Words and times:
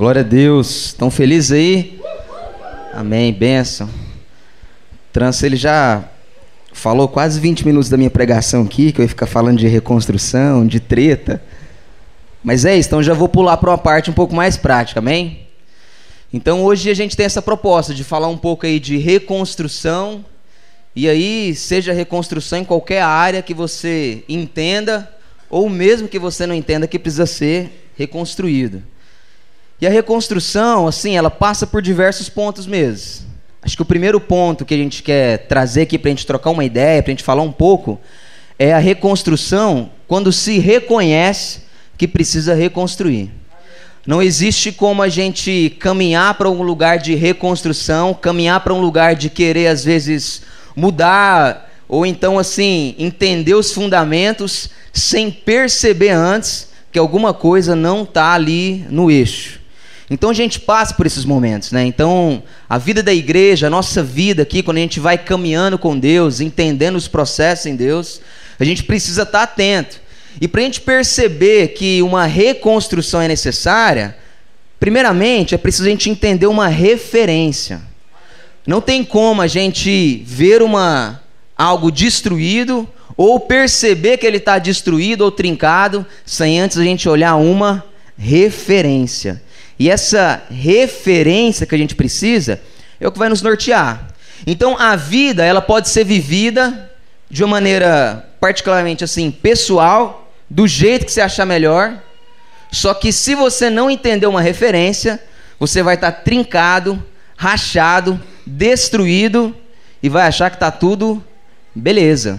Glória 0.00 0.20
a 0.20 0.24
Deus. 0.24 0.86
Estão 0.86 1.10
felizes 1.10 1.52
aí? 1.52 2.00
Amém. 2.94 3.34
Benção. 3.34 3.86
Trans, 5.12 5.42
ele 5.42 5.56
já 5.56 6.02
falou 6.72 7.06
quase 7.06 7.38
20 7.38 7.66
minutos 7.66 7.90
da 7.90 7.98
minha 7.98 8.08
pregação 8.08 8.62
aqui, 8.62 8.92
que 8.92 9.02
eu 9.02 9.02
ia 9.02 9.08
ficar 9.10 9.26
falando 9.26 9.58
de 9.58 9.68
reconstrução, 9.68 10.66
de 10.66 10.80
treta. 10.80 11.42
Mas 12.42 12.64
é 12.64 12.78
isso, 12.78 12.88
então 12.88 13.02
já 13.02 13.12
vou 13.12 13.28
pular 13.28 13.58
para 13.58 13.68
uma 13.68 13.76
parte 13.76 14.08
um 14.08 14.14
pouco 14.14 14.34
mais 14.34 14.56
prática, 14.56 15.00
amém? 15.00 15.46
Então 16.32 16.64
hoje 16.64 16.88
a 16.88 16.94
gente 16.94 17.14
tem 17.14 17.26
essa 17.26 17.42
proposta 17.42 17.92
de 17.92 18.02
falar 18.02 18.28
um 18.28 18.38
pouco 18.38 18.64
aí 18.64 18.80
de 18.80 18.96
reconstrução, 18.96 20.24
e 20.96 21.10
aí 21.10 21.54
seja 21.54 21.92
reconstrução 21.92 22.60
em 22.60 22.64
qualquer 22.64 23.02
área 23.02 23.42
que 23.42 23.52
você 23.52 24.24
entenda, 24.26 25.14
ou 25.50 25.68
mesmo 25.68 26.08
que 26.08 26.18
você 26.18 26.46
não 26.46 26.54
entenda 26.54 26.88
que 26.88 26.98
precisa 26.98 27.26
ser 27.26 27.90
reconstruído. 27.98 28.82
E 29.80 29.86
a 29.86 29.90
reconstrução, 29.90 30.86
assim, 30.86 31.16
ela 31.16 31.30
passa 31.30 31.66
por 31.66 31.80
diversos 31.80 32.28
pontos 32.28 32.66
mesmo. 32.66 33.26
Acho 33.62 33.76
que 33.76 33.82
o 33.82 33.86
primeiro 33.86 34.20
ponto 34.20 34.64
que 34.64 34.74
a 34.74 34.76
gente 34.76 35.02
quer 35.02 35.46
trazer 35.46 35.82
aqui 35.82 35.98
para 35.98 36.10
a 36.10 36.12
gente 36.12 36.26
trocar 36.26 36.50
uma 36.50 36.64
ideia, 36.64 37.02
para 37.02 37.10
a 37.10 37.14
gente 37.14 37.24
falar 37.24 37.42
um 37.42 37.52
pouco, 37.52 37.98
é 38.58 38.74
a 38.74 38.78
reconstrução 38.78 39.90
quando 40.06 40.32
se 40.32 40.58
reconhece 40.58 41.62
que 41.96 42.06
precisa 42.06 42.54
reconstruir. 42.54 43.30
Não 44.06 44.22
existe 44.22 44.72
como 44.72 45.02
a 45.02 45.08
gente 45.08 45.76
caminhar 45.78 46.34
para 46.34 46.50
um 46.50 46.62
lugar 46.62 46.98
de 46.98 47.14
reconstrução, 47.14 48.12
caminhar 48.12 48.60
para 48.60 48.74
um 48.74 48.80
lugar 48.80 49.14
de 49.14 49.30
querer, 49.30 49.68
às 49.68 49.84
vezes, 49.84 50.42
mudar, 50.74 51.70
ou 51.88 52.04
então, 52.04 52.38
assim, 52.38 52.94
entender 52.98 53.54
os 53.54 53.72
fundamentos 53.72 54.70
sem 54.92 55.30
perceber 55.30 56.10
antes 56.10 56.68
que 56.90 56.98
alguma 56.98 57.32
coisa 57.32 57.76
não 57.76 58.02
está 58.02 58.32
ali 58.32 58.84
no 58.90 59.10
eixo. 59.10 59.59
Então 60.10 60.30
a 60.30 60.34
gente 60.34 60.58
passa 60.58 60.92
por 60.94 61.06
esses 61.06 61.24
momentos, 61.24 61.70
né? 61.70 61.84
Então 61.84 62.42
a 62.68 62.76
vida 62.76 63.00
da 63.00 63.14
igreja, 63.14 63.68
a 63.68 63.70
nossa 63.70 64.02
vida 64.02 64.42
aqui, 64.42 64.60
quando 64.60 64.78
a 64.78 64.80
gente 64.80 64.98
vai 64.98 65.16
caminhando 65.16 65.78
com 65.78 65.96
Deus, 65.96 66.40
entendendo 66.40 66.96
os 66.96 67.06
processos 67.06 67.66
em 67.66 67.76
Deus, 67.76 68.20
a 68.58 68.64
gente 68.64 68.82
precisa 68.82 69.22
estar 69.22 69.44
atento. 69.44 70.00
E 70.40 70.48
para 70.48 70.60
a 70.60 70.64
gente 70.64 70.80
perceber 70.80 71.68
que 71.68 72.02
uma 72.02 72.26
reconstrução 72.26 73.22
é 73.22 73.28
necessária, 73.28 74.16
primeiramente 74.80 75.54
é 75.54 75.58
preciso 75.58 75.86
a 75.86 75.90
gente 75.90 76.10
entender 76.10 76.46
uma 76.46 76.66
referência. 76.66 77.80
Não 78.66 78.80
tem 78.80 79.04
como 79.04 79.40
a 79.40 79.46
gente 79.46 80.22
ver 80.26 80.60
uma 80.60 81.22
algo 81.56 81.90
destruído 81.90 82.88
ou 83.16 83.38
perceber 83.38 84.16
que 84.16 84.26
ele 84.26 84.38
está 84.38 84.58
destruído 84.58 85.22
ou 85.22 85.30
trincado 85.30 86.06
sem 86.24 86.58
antes 86.58 86.78
a 86.78 86.84
gente 86.84 87.08
olhar 87.08 87.36
uma 87.36 87.84
referência. 88.16 89.42
E 89.80 89.88
essa 89.88 90.42
referência 90.50 91.64
que 91.64 91.74
a 91.74 91.78
gente 91.78 91.94
precisa 91.94 92.60
é 93.00 93.08
o 93.08 93.10
que 93.10 93.18
vai 93.18 93.30
nos 93.30 93.40
nortear. 93.40 94.08
Então 94.46 94.78
a 94.78 94.94
vida, 94.94 95.42
ela 95.42 95.62
pode 95.62 95.88
ser 95.88 96.04
vivida 96.04 96.90
de 97.30 97.42
uma 97.42 97.52
maneira 97.52 98.28
particularmente 98.38 99.02
assim, 99.04 99.30
pessoal, 99.30 100.30
do 100.50 100.68
jeito 100.68 101.06
que 101.06 101.12
você 101.12 101.22
achar 101.22 101.46
melhor. 101.46 101.98
Só 102.70 102.92
que 102.92 103.10
se 103.10 103.34
você 103.34 103.70
não 103.70 103.90
entender 103.90 104.26
uma 104.26 104.42
referência, 104.42 105.18
você 105.58 105.82
vai 105.82 105.94
estar 105.94 106.12
trincado, 106.12 107.02
rachado, 107.34 108.20
destruído 108.46 109.56
e 110.02 110.10
vai 110.10 110.26
achar 110.26 110.50
que 110.50 110.56
está 110.56 110.70
tudo 110.70 111.24
beleza. 111.74 112.38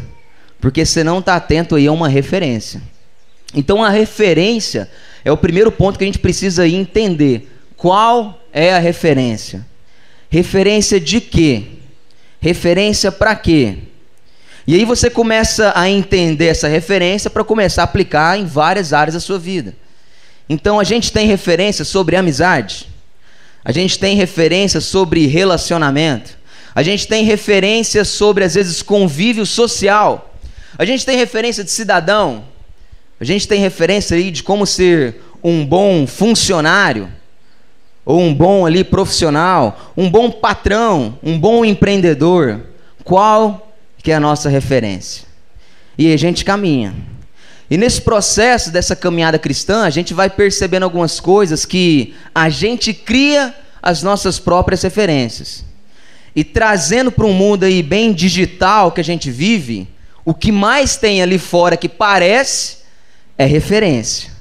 Porque 0.59 0.85
você 0.85 1.03
não 1.03 1.17
está 1.17 1.37
atento 1.37 1.75
aí 1.75 1.87
a 1.87 1.91
uma 1.91 2.07
referência. 2.07 2.83
Então 3.51 3.83
a 3.83 3.89
referência 3.89 4.87
é 5.23 5.31
o 5.31 5.37
primeiro 5.37 5.71
ponto 5.71 5.97
que 5.97 6.03
a 6.03 6.07
gente 6.07 6.19
precisa 6.19 6.67
entender. 6.67 7.49
Qual 7.75 8.39
é 8.51 8.73
a 8.73 8.79
referência? 8.79 9.65
Referência 10.29 10.99
de 10.99 11.19
quê? 11.21 11.63
Referência 12.39 13.11
para 13.11 13.35
quê? 13.35 13.77
E 14.65 14.75
aí 14.75 14.85
você 14.85 15.09
começa 15.09 15.73
a 15.75 15.89
entender 15.89 16.45
essa 16.45 16.67
referência 16.67 17.29
para 17.29 17.43
começar 17.43 17.81
a 17.81 17.85
aplicar 17.85 18.39
em 18.39 18.45
várias 18.45 18.93
áreas 18.93 19.15
da 19.15 19.19
sua 19.19 19.39
vida. 19.39 19.75
Então 20.47 20.79
a 20.79 20.83
gente 20.83 21.11
tem 21.11 21.27
referência 21.27 21.83
sobre 21.83 22.15
amizade, 22.15 22.87
a 23.63 23.71
gente 23.71 23.97
tem 23.97 24.15
referência 24.15 24.81
sobre 24.81 25.25
relacionamento, 25.27 26.37
a 26.75 26.83
gente 26.83 27.07
tem 27.07 27.23
referência 27.23 28.05
sobre 28.05 28.43
às 28.43 28.55
vezes 28.55 28.81
convívio 28.81 29.45
social, 29.45 30.35
a 30.77 30.85
gente 30.85 31.05
tem 31.05 31.17
referência 31.17 31.63
de 31.63 31.71
cidadão, 31.71 32.45
a 33.21 33.23
gente 33.23 33.47
tem 33.47 33.59
referência 33.59 34.17
aí 34.17 34.31
de 34.31 34.41
como 34.41 34.65
ser 34.65 35.21
um 35.43 35.63
bom 35.63 36.07
funcionário, 36.07 37.07
ou 38.03 38.19
um 38.19 38.33
bom 38.33 38.65
ali 38.65 38.83
profissional, 38.83 39.93
um 39.95 40.09
bom 40.09 40.31
patrão, 40.31 41.19
um 41.21 41.39
bom 41.39 41.63
empreendedor. 41.63 42.61
Qual 43.03 43.71
que 44.01 44.11
é 44.11 44.15
a 44.15 44.19
nossa 44.19 44.49
referência? 44.49 45.25
E 45.95 46.11
a 46.11 46.17
gente 46.17 46.43
caminha. 46.43 46.95
E 47.69 47.77
nesse 47.77 48.01
processo 48.01 48.71
dessa 48.71 48.95
caminhada 48.95 49.37
cristã, 49.37 49.83
a 49.83 49.91
gente 49.91 50.15
vai 50.15 50.27
percebendo 50.27 50.81
algumas 50.81 51.19
coisas 51.19 51.63
que 51.63 52.15
a 52.33 52.49
gente 52.49 52.91
cria 52.91 53.53
as 53.83 54.01
nossas 54.01 54.39
próprias 54.39 54.81
referências. 54.81 55.63
E 56.35 56.43
trazendo 56.43 57.11
para 57.11 57.27
um 57.27 57.33
mundo 57.33 57.65
aí 57.65 57.83
bem 57.83 58.13
digital 58.13 58.91
que 58.91 58.99
a 58.99 59.03
gente 59.03 59.29
vive, 59.29 59.87
o 60.25 60.33
que 60.33 60.51
mais 60.51 60.95
tem 60.95 61.21
ali 61.21 61.37
fora 61.37 61.77
que 61.77 61.87
parece 61.87 62.80
é 63.37 63.45
referência. 63.45 64.31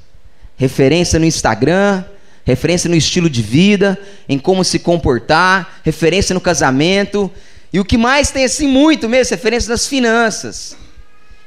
Referência 0.57 1.19
no 1.19 1.25
Instagram, 1.25 2.05
referência 2.45 2.89
no 2.89 2.97
estilo 2.97 3.31
de 3.31 3.43
vida, 3.43 3.99
em 4.29 4.39
como 4.39 4.65
se 4.65 4.79
comportar, 4.79 5.81
referência 5.85 6.35
no 6.35 6.41
casamento. 6.41 7.31
E 7.73 7.81
o 7.81 7.85
que 7.85 7.97
mais 7.97 8.31
tem 8.31 8.45
assim 8.45 8.67
muito 8.67 9.09
mesmo, 9.09 9.31
referência 9.31 9.71
nas 9.71 9.87
finanças. 9.87 10.77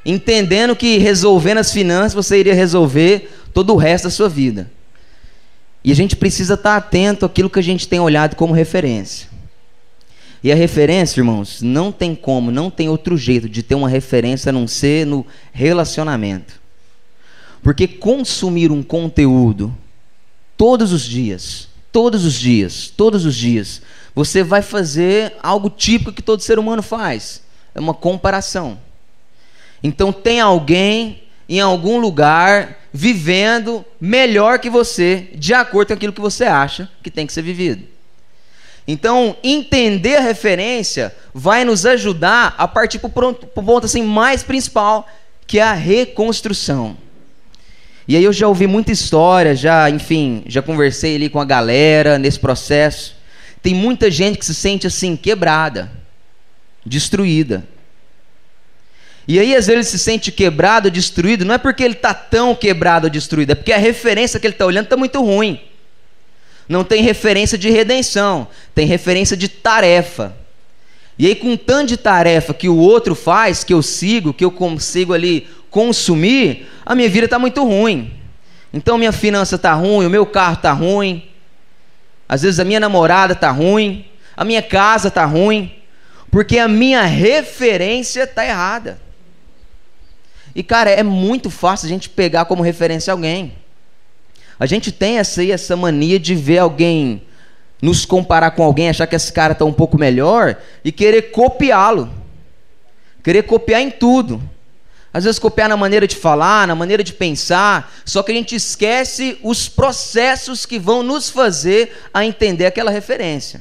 Entendendo 0.04 0.76
que 0.76 0.98
resolvendo 0.98 1.58
as 1.58 1.72
finanças 1.72 2.14
você 2.14 2.38
iria 2.38 2.54
resolver 2.54 3.30
todo 3.52 3.72
o 3.72 3.76
resto 3.76 4.04
da 4.04 4.10
sua 4.10 4.28
vida. 4.28 4.70
E 5.82 5.92
a 5.92 5.94
gente 5.94 6.16
precisa 6.16 6.54
estar 6.54 6.76
atento 6.76 7.26
àquilo 7.26 7.50
que 7.50 7.58
a 7.58 7.62
gente 7.62 7.86
tem 7.86 8.00
olhado 8.00 8.36
como 8.36 8.54
referência. 8.54 9.28
E 10.42 10.52
a 10.52 10.54
referência, 10.54 11.20
irmãos, 11.20 11.62
não 11.62 11.90
tem 11.90 12.14
como, 12.14 12.50
não 12.50 12.70
tem 12.70 12.88
outro 12.88 13.16
jeito 13.16 13.48
de 13.48 13.62
ter 13.62 13.74
uma 13.74 13.88
referência 13.88 14.50
a 14.50 14.52
não 14.52 14.66
ser 14.66 15.06
no 15.06 15.24
relacionamento. 15.52 16.63
Porque 17.64 17.88
consumir 17.88 18.70
um 18.70 18.82
conteúdo 18.82 19.74
todos 20.54 20.92
os 20.92 21.02
dias, 21.02 21.66
todos 21.90 22.26
os 22.26 22.34
dias, 22.34 22.92
todos 22.94 23.24
os 23.24 23.34
dias, 23.34 23.80
você 24.14 24.44
vai 24.44 24.60
fazer 24.60 25.34
algo 25.42 25.70
típico 25.70 26.12
que 26.12 26.22
todo 26.22 26.42
ser 26.42 26.58
humano 26.58 26.82
faz. 26.82 27.42
É 27.74 27.80
uma 27.80 27.94
comparação. 27.94 28.78
Então 29.82 30.12
tem 30.12 30.40
alguém 30.40 31.22
em 31.48 31.58
algum 31.58 31.98
lugar 31.98 32.80
vivendo 32.92 33.82
melhor 33.98 34.58
que 34.58 34.68
você, 34.68 35.30
de 35.34 35.54
acordo 35.54 35.88
com 35.88 35.94
aquilo 35.94 36.12
que 36.12 36.20
você 36.20 36.44
acha 36.44 36.90
que 37.02 37.10
tem 37.10 37.26
que 37.26 37.32
ser 37.32 37.42
vivido. 37.42 37.86
Então, 38.86 39.34
entender 39.42 40.16
a 40.16 40.20
referência 40.20 41.16
vai 41.32 41.64
nos 41.64 41.86
ajudar 41.86 42.54
a 42.58 42.68
partir 42.68 42.98
para 42.98 43.08
o 43.08 43.34
ponto 43.34 43.86
assim, 43.86 44.02
mais 44.02 44.42
principal, 44.42 45.08
que 45.46 45.58
é 45.58 45.62
a 45.62 45.72
reconstrução. 45.72 47.02
E 48.06 48.16
aí 48.16 48.24
eu 48.24 48.32
já 48.32 48.46
ouvi 48.46 48.66
muita 48.66 48.92
história, 48.92 49.56
já, 49.56 49.88
enfim, 49.88 50.42
já 50.46 50.60
conversei 50.60 51.16
ali 51.16 51.28
com 51.30 51.40
a 51.40 51.44
galera 51.44 52.18
nesse 52.18 52.38
processo. 52.38 53.16
Tem 53.62 53.74
muita 53.74 54.10
gente 54.10 54.38
que 54.38 54.44
se 54.44 54.54
sente 54.54 54.86
assim 54.86 55.16
quebrada, 55.16 55.90
destruída. 56.84 57.66
E 59.26 59.40
aí 59.40 59.56
às 59.56 59.66
vezes 59.66 59.68
ele 59.68 59.84
se 59.84 59.98
sente 59.98 60.30
quebrado, 60.30 60.90
destruído, 60.90 61.46
não 61.46 61.54
é 61.54 61.58
porque 61.58 61.82
ele 61.82 61.94
está 61.94 62.12
tão 62.12 62.54
quebrado 62.54 63.06
ou 63.06 63.10
destruído, 63.10 63.52
é 63.52 63.54
porque 63.54 63.72
a 63.72 63.78
referência 63.78 64.38
que 64.38 64.46
ele 64.46 64.54
está 64.54 64.66
olhando 64.66 64.84
está 64.84 64.98
muito 64.98 65.22
ruim. 65.22 65.60
Não 66.68 66.84
tem 66.84 67.02
referência 67.02 67.56
de 67.56 67.70
redenção, 67.70 68.48
tem 68.74 68.86
referência 68.86 69.36
de 69.36 69.48
tarefa. 69.48 70.36
E 71.18 71.26
aí, 71.26 71.34
com 71.34 71.56
tanto 71.56 71.90
de 71.90 71.96
tarefa 71.96 72.52
que 72.52 72.68
o 72.68 72.76
outro 72.76 73.14
faz, 73.14 73.62
que 73.62 73.72
eu 73.72 73.82
sigo, 73.82 74.34
que 74.34 74.44
eu 74.44 74.50
consigo 74.50 75.12
ali 75.12 75.46
consumir, 75.74 76.68
a 76.86 76.94
minha 76.94 77.08
vida 77.08 77.24
está 77.24 77.36
muito 77.36 77.64
ruim. 77.64 78.12
Então 78.72 78.96
minha 78.96 79.10
finança 79.10 79.56
está 79.56 79.74
ruim, 79.74 80.06
o 80.06 80.10
meu 80.10 80.24
carro 80.24 80.54
está 80.54 80.72
ruim, 80.72 81.28
às 82.28 82.42
vezes 82.42 82.60
a 82.60 82.64
minha 82.64 82.78
namorada 82.78 83.32
está 83.32 83.50
ruim, 83.50 84.06
a 84.36 84.44
minha 84.44 84.62
casa 84.62 85.08
está 85.08 85.24
ruim, 85.24 85.74
porque 86.30 86.60
a 86.60 86.68
minha 86.68 87.02
referência 87.02 88.22
está 88.22 88.46
errada. 88.46 89.00
E 90.54 90.62
cara, 90.62 90.90
é 90.90 91.02
muito 91.02 91.50
fácil 91.50 91.86
a 91.86 91.88
gente 91.88 92.08
pegar 92.08 92.44
como 92.44 92.62
referência 92.62 93.12
alguém. 93.12 93.54
A 94.60 94.66
gente 94.66 94.92
tem 94.92 95.18
essa, 95.18 95.40
aí, 95.40 95.50
essa 95.50 95.74
mania 95.74 96.20
de 96.20 96.36
ver 96.36 96.58
alguém, 96.58 97.20
nos 97.82 98.06
comparar 98.06 98.52
com 98.52 98.62
alguém, 98.62 98.88
achar 98.88 99.08
que 99.08 99.16
esse 99.16 99.32
cara 99.32 99.54
está 99.54 99.64
um 99.64 99.72
pouco 99.72 99.98
melhor 99.98 100.56
e 100.84 100.92
querer 100.92 101.32
copiá-lo. 101.32 102.08
Querer 103.24 103.42
copiar 103.42 103.80
em 103.80 103.90
tudo. 103.90 104.53
Às 105.14 105.22
vezes 105.22 105.38
copiar 105.38 105.68
na 105.68 105.76
maneira 105.76 106.08
de 106.08 106.16
falar, 106.16 106.66
na 106.66 106.74
maneira 106.74 107.04
de 107.04 107.12
pensar, 107.12 107.94
só 108.04 108.20
que 108.20 108.32
a 108.32 108.34
gente 108.34 108.56
esquece 108.56 109.38
os 109.44 109.68
processos 109.68 110.66
que 110.66 110.76
vão 110.76 111.04
nos 111.04 111.30
fazer 111.30 111.96
a 112.12 112.24
entender 112.24 112.66
aquela 112.66 112.90
referência. 112.90 113.60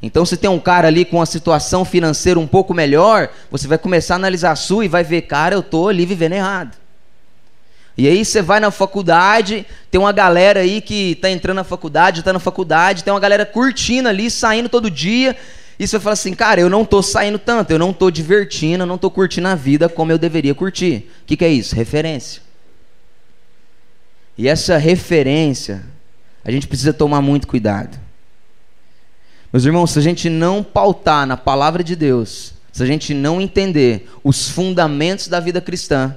Então, 0.00 0.24
se 0.24 0.34
tem 0.34 0.48
um 0.48 0.58
cara 0.58 0.88
ali 0.88 1.04
com 1.04 1.18
uma 1.18 1.26
situação 1.26 1.84
financeira 1.84 2.40
um 2.40 2.46
pouco 2.46 2.72
melhor, 2.72 3.28
você 3.50 3.68
vai 3.68 3.76
começar 3.76 4.14
a 4.14 4.16
analisar 4.16 4.52
a 4.52 4.56
sua 4.56 4.86
e 4.86 4.88
vai 4.88 5.04
ver, 5.04 5.22
cara, 5.22 5.54
eu 5.54 5.60
estou 5.60 5.90
ali 5.90 6.06
vivendo 6.06 6.32
errado. 6.32 6.74
E 7.96 8.08
aí 8.08 8.24
você 8.24 8.40
vai 8.40 8.58
na 8.58 8.70
faculdade, 8.70 9.66
tem 9.90 10.00
uma 10.00 10.10
galera 10.10 10.60
aí 10.60 10.80
que 10.80 11.12
está 11.12 11.28
entrando 11.28 11.56
na 11.56 11.64
faculdade, 11.64 12.20
está 12.20 12.32
na 12.32 12.38
faculdade, 12.38 13.04
tem 13.04 13.12
uma 13.12 13.20
galera 13.20 13.44
curtindo 13.44 14.08
ali, 14.08 14.30
saindo 14.30 14.70
todo 14.70 14.90
dia, 14.90 15.36
e 15.82 15.88
você 15.88 15.98
fala 15.98 16.12
assim, 16.12 16.32
cara, 16.32 16.60
eu 16.60 16.70
não 16.70 16.82
estou 16.82 17.02
saindo 17.02 17.40
tanto, 17.40 17.72
eu 17.72 17.78
não 17.78 17.90
estou 17.90 18.08
divertindo, 18.08 18.84
eu 18.84 18.86
não 18.86 18.94
estou 18.94 19.10
curtindo 19.10 19.48
a 19.48 19.56
vida 19.56 19.88
como 19.88 20.12
eu 20.12 20.16
deveria 20.16 20.54
curtir. 20.54 21.10
O 21.22 21.26
que, 21.26 21.36
que 21.36 21.44
é 21.44 21.48
isso? 21.48 21.74
Referência. 21.74 22.40
E 24.38 24.46
essa 24.46 24.76
referência, 24.76 25.84
a 26.44 26.52
gente 26.52 26.68
precisa 26.68 26.92
tomar 26.92 27.20
muito 27.20 27.48
cuidado. 27.48 27.98
Meus 29.52 29.64
irmãos, 29.64 29.90
se 29.90 29.98
a 29.98 30.02
gente 30.02 30.30
não 30.30 30.62
pautar 30.62 31.26
na 31.26 31.36
palavra 31.36 31.82
de 31.82 31.96
Deus, 31.96 32.54
se 32.72 32.80
a 32.80 32.86
gente 32.86 33.12
não 33.12 33.40
entender 33.40 34.08
os 34.22 34.48
fundamentos 34.48 35.26
da 35.26 35.40
vida 35.40 35.60
cristã, 35.60 36.16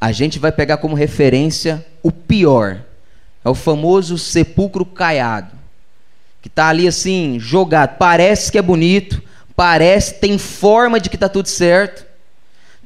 a 0.00 0.10
gente 0.10 0.38
vai 0.38 0.50
pegar 0.50 0.78
como 0.78 0.94
referência 0.94 1.84
o 2.02 2.10
pior. 2.10 2.82
É 3.44 3.50
o 3.50 3.54
famoso 3.54 4.16
sepulcro 4.16 4.86
caiado. 4.86 5.61
Que 6.42 6.48
está 6.48 6.68
ali 6.68 6.86
assim, 6.86 7.38
jogado. 7.40 7.96
Parece 7.96 8.52
que 8.52 8.58
é 8.58 8.62
bonito, 8.62 9.22
parece, 9.56 10.14
tem 10.14 10.36
forma 10.36 11.00
de 11.00 11.08
que 11.08 11.16
está 11.16 11.28
tudo 11.28 11.48
certo, 11.48 12.04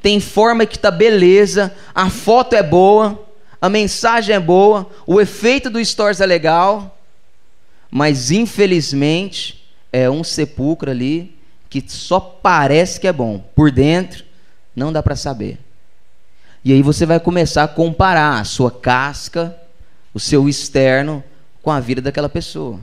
tem 0.01 0.19
forma 0.19 0.65
que 0.65 0.75
está 0.77 0.91
beleza, 0.91 1.75
a 1.93 2.09
foto 2.09 2.55
é 2.55 2.63
boa, 2.63 3.27
a 3.59 3.67
mensagem 3.67 4.35
é 4.35 4.39
boa, 4.39 4.87
o 5.05 5.19
efeito 5.19 5.69
do 5.69 5.83
stories 5.83 6.21
é 6.21 6.25
legal, 6.25 6.97
mas 7.89 8.31
infelizmente 8.31 9.67
é 9.91 10.09
um 10.09 10.23
sepulcro 10.23 10.91
ali 10.91 11.35
que 11.69 11.83
só 11.87 12.19
parece 12.19 12.99
que 12.99 13.07
é 13.07 13.13
bom. 13.13 13.39
Por 13.55 13.71
dentro, 13.71 14.23
não 14.75 14.93
dá 14.93 15.01
para 15.01 15.15
saber. 15.15 15.59
E 16.63 16.71
aí 16.71 16.81
você 16.81 17.05
vai 17.05 17.19
começar 17.19 17.63
a 17.63 17.67
comparar 17.67 18.39
a 18.39 18.43
sua 18.43 18.69
casca, 18.69 19.55
o 20.13 20.19
seu 20.19 20.47
externo, 20.47 21.23
com 21.61 21.71
a 21.71 21.79
vida 21.79 22.01
daquela 22.01 22.29
pessoa. 22.29 22.79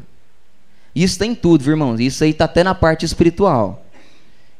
Isso 0.95 1.19
tem 1.19 1.35
tudo, 1.35 1.65
viu, 1.65 1.73
irmãos. 1.73 1.99
Isso 1.99 2.23
aí 2.23 2.31
está 2.31 2.45
até 2.45 2.63
na 2.63 2.75
parte 2.75 3.05
espiritual. 3.05 3.85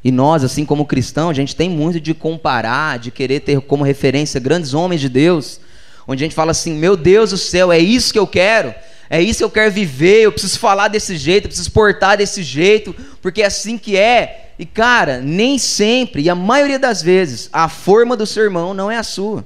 E 0.03 0.11
nós, 0.11 0.45
assim 0.45 0.65
como 0.65 0.85
cristãos, 0.85 1.31
a 1.31 1.35
gente 1.35 1.57
tem 1.57 1.71
muito 1.71 2.01
de 2.01 2.13
comparar, 2.13 2.99
de 2.99 3.11
querer 3.11 3.41
ter 3.41 3.61
como 3.61 3.85
referência 3.85 4.41
grandes 4.41 4.75
homens 4.75 5.01
de 5.01 5.09
Deus, 5.09 5.61
onde 6.07 6.23
a 6.23 6.27
gente 6.27 6.35
fala 6.35 6.51
assim: 6.51 6.75
meu 6.75 6.97
Deus 6.97 7.31
do 7.31 7.39
céu, 7.39 7.73
é 7.73 7.79
isso 7.79 8.13
que 8.13 8.19
eu 8.19 8.27
quero. 8.27 8.75
É 9.09 9.21
isso 9.21 9.39
que 9.39 9.45
eu 9.45 9.51
quero 9.51 9.71
viver, 9.71 10.23
eu 10.23 10.33
preciso 10.33 10.59
falar 10.59 10.89
desse 10.89 11.17
jeito, 11.17 11.45
eu 11.45 11.49
preciso 11.49 11.71
portar 11.71 12.17
desse 12.17 12.43
jeito, 12.43 12.95
porque 13.21 13.43
é 13.43 13.47
assim 13.47 13.77
que 13.77 13.97
é. 13.97 14.53
E 14.59 14.65
cara, 14.65 15.21
nem 15.21 15.59
sempre, 15.59 16.23
e 16.23 16.31
a 16.31 16.35
maioria 16.35 16.79
das 16.79 17.03
vezes, 17.03 17.49
a 17.53 17.69
forma 17.69 18.17
do 18.17 18.27
seu 18.27 18.43
irmão 18.43 18.73
não 18.73 18.91
é 18.91 18.97
a 18.97 19.03
sua. 19.03 19.45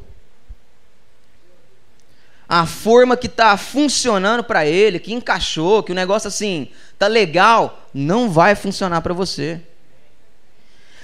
A 2.49 2.65
forma 2.65 3.17
que 3.17 3.27
está 3.27 3.57
funcionando 3.57 4.43
para 4.43 4.65
ele, 4.65 4.99
que 4.99 5.13
encaixou, 5.13 5.83
que 5.83 5.93
o 5.93 5.95
negócio 5.95 6.29
assim 6.29 6.69
tá 6.99 7.07
legal, 7.07 7.87
não 7.93 8.31
vai 8.31 8.55
funcionar 8.55 9.03
para 9.03 9.13
você. 9.13 9.61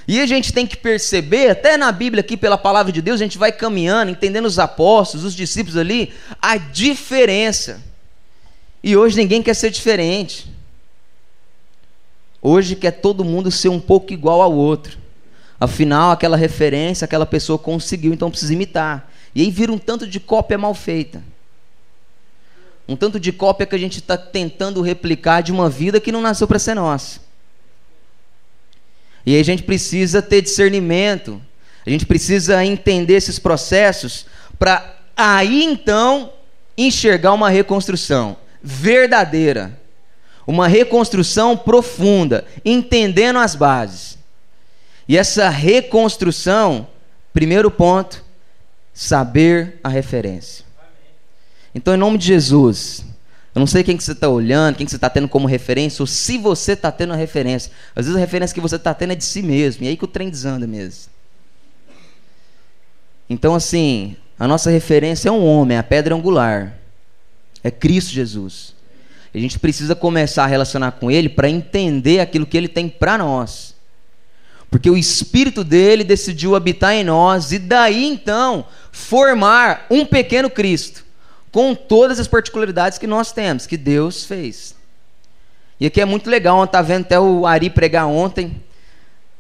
E 0.08 0.20
a 0.20 0.26
gente 0.26 0.52
tem 0.52 0.66
que 0.66 0.76
perceber, 0.76 1.50
até 1.50 1.76
na 1.76 1.92
Bíblia 1.92 2.20
aqui, 2.20 2.36
pela 2.36 2.58
palavra 2.58 2.92
de 2.92 3.00
Deus, 3.02 3.20
a 3.20 3.24
gente 3.24 3.38
vai 3.38 3.52
caminhando, 3.52 4.10
entendendo 4.10 4.46
os 4.46 4.58
apóstolos, 4.58 5.24
os 5.24 5.34
discípulos 5.34 5.76
ali, 5.76 6.12
a 6.40 6.56
diferença 6.56 7.80
e 8.84 8.98
hoje 8.98 9.16
ninguém 9.16 9.42
quer 9.42 9.54
ser 9.54 9.70
diferente. 9.70 10.46
Hoje 12.42 12.76
quer 12.76 12.90
todo 12.90 13.24
mundo 13.24 13.50
ser 13.50 13.70
um 13.70 13.80
pouco 13.80 14.12
igual 14.12 14.42
ao 14.42 14.52
outro. 14.52 14.98
Afinal, 15.58 16.10
aquela 16.10 16.36
referência, 16.36 17.06
aquela 17.06 17.24
pessoa 17.24 17.58
conseguiu, 17.58 18.12
então 18.12 18.30
precisa 18.30 18.52
imitar. 18.52 19.10
E 19.34 19.40
aí 19.40 19.50
vira 19.50 19.72
um 19.72 19.78
tanto 19.78 20.06
de 20.06 20.20
cópia 20.20 20.58
mal 20.58 20.74
feita. 20.74 21.22
Um 22.88 22.96
tanto 22.96 23.18
de 23.18 23.32
cópia 23.32 23.66
que 23.66 23.74
a 23.74 23.78
gente 23.78 23.98
está 23.98 24.16
tentando 24.16 24.82
replicar 24.82 25.40
de 25.40 25.52
uma 25.52 25.70
vida 25.70 26.00
que 26.00 26.12
não 26.12 26.20
nasceu 26.20 26.46
para 26.46 26.58
ser 26.58 26.74
nossa. 26.74 27.20
E 29.24 29.34
aí 29.34 29.40
a 29.40 29.44
gente 29.44 29.62
precisa 29.62 30.20
ter 30.20 30.42
discernimento. 30.42 31.40
A 31.86 31.90
gente 31.90 32.06
precisa 32.06 32.64
entender 32.64 33.14
esses 33.14 33.38
processos 33.38 34.26
para 34.58 34.96
aí 35.16 35.62
então 35.62 36.32
enxergar 36.76 37.32
uma 37.32 37.48
reconstrução 37.50 38.36
verdadeira, 38.62 39.78
uma 40.46 40.66
reconstrução 40.66 41.56
profunda, 41.56 42.44
entendendo 42.64 43.38
as 43.38 43.54
bases. 43.54 44.18
E 45.06 45.16
essa 45.18 45.48
reconstrução, 45.50 46.86
primeiro 47.32 47.70
ponto, 47.70 48.24
saber 48.92 49.78
a 49.84 49.88
referência. 49.88 50.63
Então, 51.74 51.94
em 51.94 51.98
nome 51.98 52.16
de 52.18 52.26
Jesus, 52.26 53.04
eu 53.54 53.60
não 53.60 53.66
sei 53.66 53.82
quem 53.82 53.96
que 53.96 54.04
você 54.04 54.12
está 54.12 54.28
olhando, 54.28 54.76
quem 54.76 54.84
que 54.84 54.90
você 54.90 54.96
está 54.96 55.08
tendo 55.08 55.28
como 55.28 55.46
referência, 55.46 56.02
ou 56.02 56.06
se 56.06 56.38
você 56.38 56.72
está 56.72 56.92
tendo 56.92 57.12
a 57.12 57.16
referência. 57.16 57.72
Às 57.94 58.06
vezes 58.06 58.16
a 58.16 58.20
referência 58.20 58.54
que 58.54 58.60
você 58.60 58.76
está 58.76 58.92
tendo 58.92 59.12
é 59.12 59.16
de 59.16 59.24
si 59.24 59.42
mesmo, 59.42 59.84
e 59.84 59.86
é 59.86 59.90
aí 59.90 59.96
que 59.96 60.04
o 60.04 60.08
trem 60.08 60.28
desanda 60.28 60.66
mesmo. 60.66 61.12
Então, 63.28 63.54
assim, 63.54 64.16
a 64.38 64.46
nossa 64.46 64.70
referência 64.70 65.28
é 65.28 65.32
um 65.32 65.44
homem, 65.44 65.78
a 65.78 65.82
pedra 65.82 66.14
angular. 66.14 66.74
É 67.62 67.70
Cristo 67.70 68.12
Jesus. 68.12 68.74
A 69.34 69.38
gente 69.38 69.58
precisa 69.58 69.94
começar 69.94 70.44
a 70.44 70.48
relacionar 70.48 70.92
com 70.92 71.10
Ele 71.10 71.28
para 71.28 71.48
entender 71.48 72.20
aquilo 72.20 72.46
que 72.46 72.56
Ele 72.56 72.68
tem 72.68 72.88
para 72.88 73.18
nós. 73.18 73.74
Porque 74.70 74.90
o 74.90 74.96
Espírito 74.96 75.64
dele 75.64 76.04
decidiu 76.04 76.54
habitar 76.54 76.92
em 76.94 77.04
nós 77.04 77.52
e 77.52 77.58
daí 77.58 78.04
então 78.04 78.66
formar 78.92 79.86
um 79.88 80.04
pequeno 80.04 80.50
Cristo 80.50 81.03
com 81.54 81.72
todas 81.72 82.18
as 82.18 82.26
particularidades 82.26 82.98
que 82.98 83.06
nós 83.06 83.30
temos, 83.30 83.64
que 83.64 83.76
Deus 83.76 84.24
fez. 84.24 84.74
E 85.78 85.86
aqui 85.86 86.00
é 86.00 86.04
muito 86.04 86.28
legal, 86.28 86.64
estava 86.64 86.88
vendo 86.88 87.02
até 87.02 87.20
o 87.20 87.46
Ari 87.46 87.70
pregar 87.70 88.08
ontem, 88.08 88.60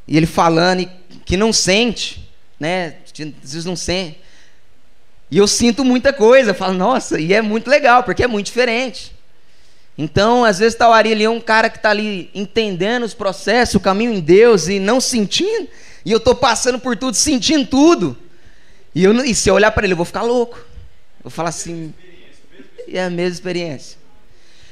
e 0.06 0.16
ele 0.16 0.24
falando 0.24 0.88
que 1.24 1.36
não 1.36 1.52
sente, 1.52 2.30
né? 2.60 2.98
Às 3.42 3.52
vezes 3.52 3.64
não 3.64 3.74
sente. 3.74 4.20
E 5.28 5.38
eu 5.38 5.48
sinto 5.48 5.84
muita 5.84 6.12
coisa, 6.12 6.50
eu 6.50 6.54
falo, 6.54 6.74
nossa, 6.74 7.18
e 7.20 7.34
é 7.34 7.42
muito 7.42 7.68
legal, 7.68 8.04
porque 8.04 8.22
é 8.22 8.28
muito 8.28 8.46
diferente. 8.46 9.12
Então, 9.98 10.44
às 10.44 10.60
vezes, 10.60 10.74
está 10.74 10.88
o 10.88 10.92
Ari 10.92 11.10
ali, 11.10 11.24
é 11.24 11.30
um 11.30 11.40
cara 11.40 11.68
que 11.68 11.78
está 11.78 11.90
ali 11.90 12.30
entendendo 12.32 13.02
os 13.02 13.12
processos, 13.12 13.74
o 13.74 13.80
caminho 13.80 14.12
em 14.12 14.20
Deus 14.20 14.68
e 14.68 14.78
não 14.78 15.00
sentindo, 15.00 15.66
e 16.04 16.12
eu 16.12 16.18
estou 16.18 16.36
passando 16.36 16.78
por 16.78 16.96
tudo, 16.96 17.16
sentindo 17.16 17.66
tudo. 17.66 18.16
E, 18.94 19.02
eu, 19.02 19.12
e 19.24 19.34
se 19.34 19.48
eu 19.50 19.54
olhar 19.54 19.72
para 19.72 19.82
ele, 19.82 19.94
eu 19.94 19.96
vou 19.96 20.06
ficar 20.06 20.22
louco. 20.22 20.56
Eu 21.24 21.30
vou 21.30 21.36
falar 21.36 21.48
assim, 21.48 21.94
é 22.92 23.04
a 23.04 23.10
mesma 23.10 23.34
experiência. 23.34 23.98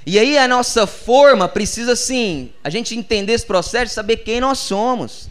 E 0.04 0.18
aí 0.18 0.36
a 0.36 0.48
nossa 0.48 0.86
forma 0.86 1.48
precisa, 1.48 1.92
assim, 1.92 2.50
a 2.62 2.70
gente 2.70 2.96
entender 2.96 3.32
esse 3.32 3.46
processo, 3.46 3.94
saber 3.94 4.18
quem 4.18 4.40
nós 4.40 4.58
somos. 4.58 5.28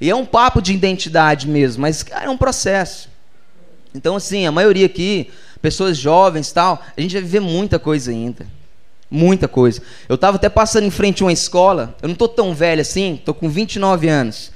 E 0.00 0.08
é 0.08 0.14
um 0.14 0.24
papo 0.24 0.62
de 0.62 0.72
identidade 0.72 1.46
mesmo, 1.46 1.82
mas 1.82 2.02
cara, 2.02 2.24
é 2.24 2.30
um 2.30 2.38
processo. 2.38 3.10
Então, 3.94 4.16
assim, 4.16 4.46
a 4.46 4.52
maioria 4.52 4.86
aqui, 4.86 5.30
pessoas 5.60 5.98
jovens 5.98 6.50
tal, 6.50 6.82
a 6.96 7.00
gente 7.00 7.12
vai 7.12 7.22
viver 7.22 7.40
muita 7.40 7.78
coisa 7.78 8.10
ainda. 8.10 8.46
Muita 9.10 9.48
coisa. 9.48 9.82
Eu 10.08 10.14
estava 10.14 10.36
até 10.36 10.48
passando 10.48 10.84
em 10.84 10.90
frente 10.90 11.22
a 11.22 11.26
uma 11.26 11.32
escola, 11.32 11.94
eu 12.00 12.08
não 12.08 12.14
estou 12.14 12.28
tão 12.28 12.54
velho 12.54 12.80
assim, 12.80 13.16
estou 13.16 13.34
com 13.34 13.48
29 13.48 14.08
anos. 14.08 14.52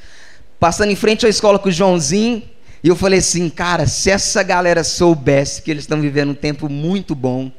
Passando 0.58 0.90
em 0.90 0.96
frente 0.96 1.26
à 1.26 1.28
escola 1.28 1.58
com 1.58 1.68
o 1.68 1.72
Joãozinho, 1.72 2.42
e 2.84 2.88
eu 2.88 2.94
falei 2.94 3.20
assim, 3.20 3.48
cara, 3.48 3.86
se 3.86 4.10
essa 4.10 4.42
galera 4.42 4.84
soubesse 4.84 5.62
que 5.62 5.70
eles 5.70 5.84
estão 5.84 6.02
vivendo 6.02 6.32
um 6.32 6.34
tempo 6.34 6.68
muito 6.68 7.14
bom, 7.14 7.50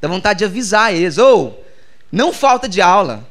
dá 0.00 0.08
vontade 0.08 0.38
de 0.38 0.46
avisar 0.46 0.94
eles, 0.94 1.18
ou 1.18 1.60
oh, 1.60 1.64
não 2.10 2.32
falta 2.32 2.66
de 2.66 2.80
aula. 2.80 3.28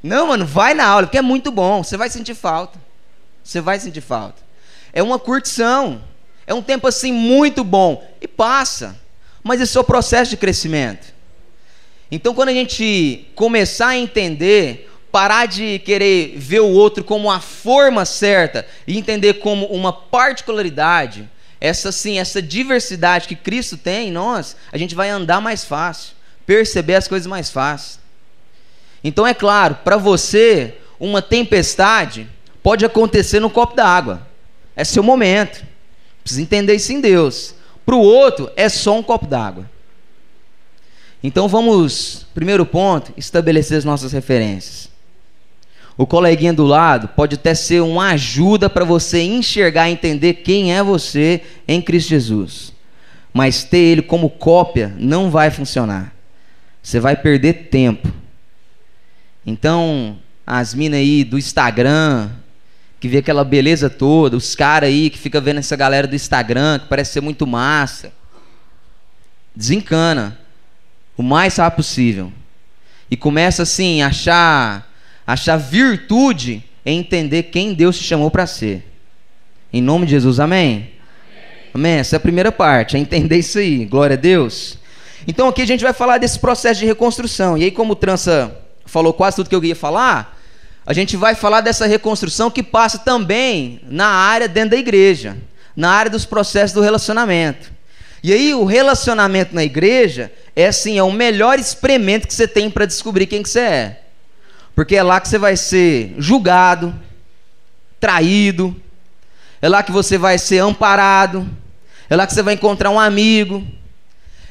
Não, 0.00 0.28
mano, 0.28 0.46
vai 0.46 0.72
na 0.72 0.86
aula, 0.86 1.08
porque 1.08 1.18
é 1.18 1.22
muito 1.22 1.50
bom, 1.50 1.82
você 1.82 1.96
vai 1.96 2.08
sentir 2.08 2.36
falta. 2.36 2.78
Você 3.42 3.60
vai 3.60 3.80
sentir 3.80 4.02
falta. 4.02 4.40
É 4.92 5.02
uma 5.02 5.18
curtição. 5.18 6.00
É 6.46 6.54
um 6.54 6.62
tempo 6.62 6.86
assim 6.86 7.12
muito 7.12 7.64
bom 7.64 8.08
e 8.20 8.28
passa. 8.28 8.96
Mas 9.42 9.60
esse 9.60 9.76
é 9.76 9.80
o 9.80 9.84
processo 9.84 10.30
de 10.30 10.36
crescimento. 10.36 11.12
Então, 12.08 12.32
quando 12.34 12.50
a 12.50 12.54
gente 12.54 13.26
começar 13.34 13.88
a 13.88 13.98
entender, 13.98 14.88
parar 15.14 15.46
de 15.46 15.78
querer 15.78 16.34
ver 16.36 16.58
o 16.58 16.72
outro 16.72 17.04
como 17.04 17.30
a 17.30 17.38
forma 17.38 18.04
certa 18.04 18.66
e 18.84 18.98
entender 18.98 19.34
como 19.34 19.66
uma 19.66 19.92
particularidade, 19.92 21.30
essa 21.60 21.92
sim, 21.92 22.18
essa 22.18 22.42
diversidade 22.42 23.28
que 23.28 23.36
Cristo 23.36 23.76
tem 23.76 24.08
em 24.08 24.10
nós, 24.10 24.56
a 24.72 24.76
gente 24.76 24.92
vai 24.92 25.08
andar 25.08 25.40
mais 25.40 25.64
fácil, 25.64 26.16
perceber 26.44 26.96
as 26.96 27.06
coisas 27.06 27.28
mais 27.28 27.48
fácil. 27.48 28.00
Então, 29.04 29.24
é 29.24 29.32
claro, 29.32 29.76
para 29.84 29.96
você, 29.96 30.74
uma 30.98 31.22
tempestade 31.22 32.28
pode 32.60 32.84
acontecer 32.84 33.38
no 33.38 33.48
copo 33.48 33.76
d'água. 33.76 34.26
É 34.74 34.82
seu 34.82 35.04
momento. 35.04 35.64
Precisa 36.24 36.42
entender 36.42 36.74
isso 36.74 36.92
em 36.92 37.00
Deus. 37.00 37.54
Para 37.86 37.94
o 37.94 38.00
outro, 38.00 38.50
é 38.56 38.68
só 38.68 38.98
um 38.98 39.02
copo 39.02 39.28
d'água. 39.28 39.70
Então 41.22 41.46
vamos, 41.46 42.26
primeiro 42.34 42.66
ponto, 42.66 43.12
estabelecer 43.16 43.78
as 43.78 43.84
nossas 43.84 44.10
referências. 44.10 44.92
O 45.96 46.06
coleguinha 46.06 46.52
do 46.52 46.64
lado 46.64 47.08
pode 47.08 47.36
até 47.36 47.54
ser 47.54 47.80
uma 47.80 48.10
ajuda 48.10 48.68
para 48.68 48.84
você 48.84 49.22
enxergar 49.22 49.88
e 49.88 49.92
entender 49.92 50.34
quem 50.34 50.74
é 50.74 50.82
você 50.82 51.42
em 51.68 51.80
Cristo 51.80 52.08
Jesus. 52.08 52.72
Mas 53.32 53.64
ter 53.64 53.78
ele 53.78 54.02
como 54.02 54.28
cópia 54.28 54.92
não 54.98 55.30
vai 55.30 55.50
funcionar. 55.50 56.12
Você 56.82 56.98
vai 56.98 57.16
perder 57.16 57.68
tempo. 57.68 58.12
Então, 59.46 60.18
as 60.46 60.74
minas 60.74 60.98
aí 60.98 61.22
do 61.22 61.38
Instagram, 61.38 62.30
que 62.98 63.08
vê 63.08 63.18
aquela 63.18 63.44
beleza 63.44 63.88
toda, 63.88 64.36
os 64.36 64.54
caras 64.54 64.88
aí 64.88 65.10
que 65.10 65.18
fica 65.18 65.40
vendo 65.40 65.58
essa 65.58 65.76
galera 65.76 66.06
do 66.06 66.16
Instagram, 66.16 66.80
que 66.80 66.88
parece 66.88 67.12
ser 67.12 67.20
muito 67.20 67.46
massa. 67.46 68.12
Desencana 69.54 70.38
o 71.16 71.22
mais 71.22 71.56
rápido 71.56 71.76
possível. 71.76 72.32
E 73.10 73.16
começa 73.16 73.62
assim 73.62 74.02
a 74.02 74.08
achar 74.08 74.93
achar 75.26 75.56
virtude 75.56 76.62
em 76.84 76.98
entender 76.98 77.44
quem 77.44 77.72
Deus 77.72 77.98
te 77.98 78.04
chamou 78.04 78.30
para 78.30 78.46
ser. 78.46 78.84
Em 79.72 79.80
nome 79.80 80.06
de 80.06 80.12
Jesus, 80.12 80.38
amém? 80.38 80.90
amém? 81.72 81.94
Essa 81.94 82.16
é 82.16 82.18
a 82.18 82.20
primeira 82.20 82.52
parte, 82.52 82.96
é 82.96 83.00
entender 83.00 83.38
isso 83.38 83.58
aí. 83.58 83.84
Glória 83.84 84.14
a 84.14 84.18
Deus. 84.18 84.78
Então 85.26 85.48
aqui 85.48 85.62
a 85.62 85.66
gente 85.66 85.82
vai 85.82 85.92
falar 85.92 86.18
desse 86.18 86.38
processo 86.38 86.80
de 86.80 86.86
reconstrução. 86.86 87.56
E 87.56 87.64
aí, 87.64 87.70
como 87.70 87.94
o 87.94 87.96
Trança 87.96 88.56
falou 88.84 89.12
quase 89.12 89.36
tudo 89.36 89.48
que 89.48 89.56
eu 89.56 89.64
ia 89.64 89.74
falar, 89.74 90.38
a 90.86 90.92
gente 90.92 91.16
vai 91.16 91.34
falar 91.34 91.62
dessa 91.62 91.86
reconstrução 91.86 92.50
que 92.50 92.62
passa 92.62 92.98
também 92.98 93.80
na 93.88 94.06
área 94.06 94.46
dentro 94.46 94.70
da 94.70 94.76
igreja, 94.76 95.36
na 95.74 95.90
área 95.90 96.10
dos 96.10 96.26
processos 96.26 96.74
do 96.74 96.82
relacionamento. 96.82 97.72
E 98.22 98.32
aí 98.32 98.54
o 98.54 98.64
relacionamento 98.64 99.54
na 99.54 99.64
igreja 99.64 100.30
é 100.54 100.66
assim, 100.66 100.98
é 100.98 101.02
o 101.02 101.10
melhor 101.10 101.58
experimento 101.58 102.26
que 102.26 102.34
você 102.34 102.46
tem 102.46 102.70
para 102.70 102.86
descobrir 102.86 103.26
quem 103.26 103.42
que 103.42 103.48
você 103.48 103.60
é. 103.60 104.03
Porque 104.74 104.96
é 104.96 105.02
lá 105.02 105.20
que 105.20 105.28
você 105.28 105.38
vai 105.38 105.56
ser 105.56 106.14
julgado, 106.18 106.94
traído, 108.00 108.74
é 109.62 109.68
lá 109.68 109.82
que 109.82 109.92
você 109.92 110.18
vai 110.18 110.36
ser 110.36 110.58
amparado, 110.58 111.48
é 112.10 112.16
lá 112.16 112.26
que 112.26 112.34
você 112.34 112.42
vai 112.42 112.54
encontrar 112.54 112.90
um 112.90 113.00
amigo, 113.00 113.66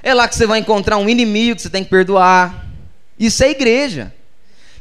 é 0.02 0.14
lá 0.14 0.28
que 0.28 0.36
você 0.36 0.48
vai 0.48 0.60
encontrar 0.60 0.98
um 0.98 1.08
inimigo 1.10 1.56
que 1.56 1.62
você 1.62 1.70
tem 1.70 1.84
que 1.84 1.90
perdoar. 1.90 2.68
Isso 3.20 3.44
é 3.44 3.52
igreja. 3.52 4.14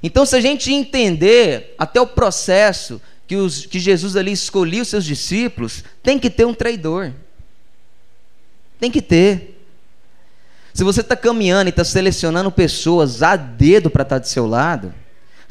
Então, 0.02 0.24
se 0.26 0.34
a 0.34 0.40
gente 0.40 0.72
entender 0.72 1.74
até 1.78 2.00
o 2.00 2.06
processo 2.06 3.00
que, 3.26 3.36
os, 3.36 3.66
que 3.66 3.78
Jesus 3.78 4.16
ali 4.16 4.32
escolheu 4.32 4.82
os 4.82 4.88
seus 4.88 5.04
discípulos, 5.04 5.84
tem 6.02 6.18
que 6.18 6.28
ter 6.28 6.44
um 6.44 6.54
traidor. 6.54 7.12
Tem 8.80 8.90
que 8.90 9.00
ter. 9.00 9.60
Se 10.74 10.82
você 10.82 11.02
está 11.02 11.14
caminhando 11.14 11.68
e 11.68 11.70
está 11.70 11.84
selecionando 11.84 12.50
pessoas 12.50 13.22
a 13.22 13.36
dedo 13.36 13.90
para 13.90 14.02
estar 14.02 14.16
tá 14.16 14.20
do 14.20 14.26
seu 14.26 14.46
lado, 14.46 14.92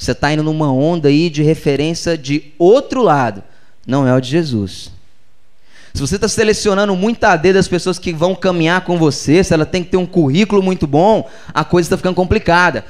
você 0.02 0.14
está 0.14 0.34
indo 0.34 0.42
numa 0.42 0.74
onda 0.74 1.10
aí 1.10 1.30
de 1.30 1.44
referência 1.44 2.18
de 2.18 2.54
outro 2.58 3.04
lado, 3.04 3.44
não 3.86 4.08
é 4.08 4.16
o 4.16 4.20
de 4.20 4.30
Jesus. 4.30 4.92
Se 5.94 6.02
você 6.02 6.16
está 6.16 6.28
selecionando 6.28 6.96
muito 6.96 7.24
a 7.24 7.36
dedo 7.36 7.58
as 7.58 7.68
pessoas 7.68 8.00
que 8.00 8.12
vão 8.12 8.34
caminhar 8.34 8.82
com 8.82 8.98
você, 8.98 9.44
se 9.44 9.54
ela 9.54 9.64
tem 9.64 9.84
que 9.84 9.92
ter 9.92 9.98
um 9.98 10.06
currículo 10.08 10.64
muito 10.64 10.88
bom, 10.88 11.30
a 11.54 11.64
coisa 11.64 11.86
está 11.86 11.98
ficando 11.98 12.16
complicada. 12.16 12.84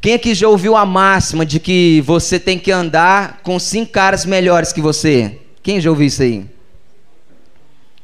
Quem 0.00 0.14
aqui 0.14 0.34
já 0.34 0.48
ouviu 0.48 0.74
a 0.74 0.84
máxima 0.84 1.46
de 1.46 1.60
que 1.60 2.00
você 2.00 2.40
tem 2.40 2.58
que 2.58 2.72
andar 2.72 3.42
com 3.44 3.60
cinco 3.60 3.92
caras 3.92 4.26
melhores 4.26 4.72
que 4.72 4.80
você? 4.80 5.38
Quem 5.62 5.80
já 5.80 5.88
ouviu 5.88 6.08
isso 6.08 6.22
aí? 6.22 6.46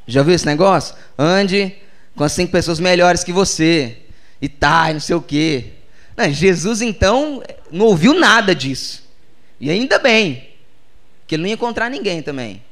Já 0.06 0.20
ouviu 0.20 0.36
esse 0.36 0.46
negócio? 0.46 0.94
Ande 1.18 1.74
com 2.14 2.22
as 2.22 2.30
cinco 2.30 2.52
pessoas 2.52 2.78
melhores 2.78 3.24
que 3.24 3.32
você. 3.32 3.96
E 4.40 4.48
tá, 4.48 4.88
e 4.88 4.94
não 4.94 5.00
sei 5.00 5.16
o 5.16 5.20
quê. 5.20 5.81
Não, 6.16 6.30
Jesus, 6.30 6.82
então, 6.82 7.42
não 7.70 7.86
ouviu 7.86 8.14
nada 8.14 8.54
disso. 8.54 9.02
E 9.60 9.70
ainda 9.70 9.98
bem, 9.98 10.50
que 11.26 11.34
ele 11.34 11.42
não 11.42 11.48
ia 11.48 11.54
encontrar 11.54 11.88
ninguém 11.88 12.22
também. 12.22 12.62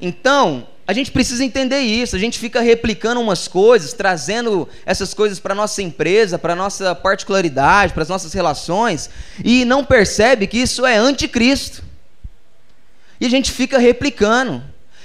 Então, 0.00 0.66
a 0.86 0.92
gente 0.92 1.10
precisa 1.12 1.44
entender 1.44 1.78
isso. 1.78 2.16
A 2.16 2.18
gente 2.18 2.38
fica 2.38 2.60
replicando 2.60 3.20
umas 3.20 3.46
coisas, 3.46 3.92
trazendo 3.92 4.68
essas 4.84 5.14
coisas 5.14 5.38
para 5.38 5.54
nossa 5.54 5.80
empresa, 5.80 6.38
para 6.38 6.56
nossa 6.56 6.94
particularidade, 6.94 7.92
para 7.92 8.02
as 8.02 8.08
nossas 8.08 8.32
relações, 8.32 9.08
e 9.44 9.64
não 9.64 9.84
percebe 9.84 10.46
que 10.46 10.58
isso 10.58 10.84
é 10.84 10.96
anticristo. 10.96 11.82
E 13.20 13.26
a 13.26 13.30
gente 13.30 13.52
fica 13.52 13.78
replicando. 13.78 14.62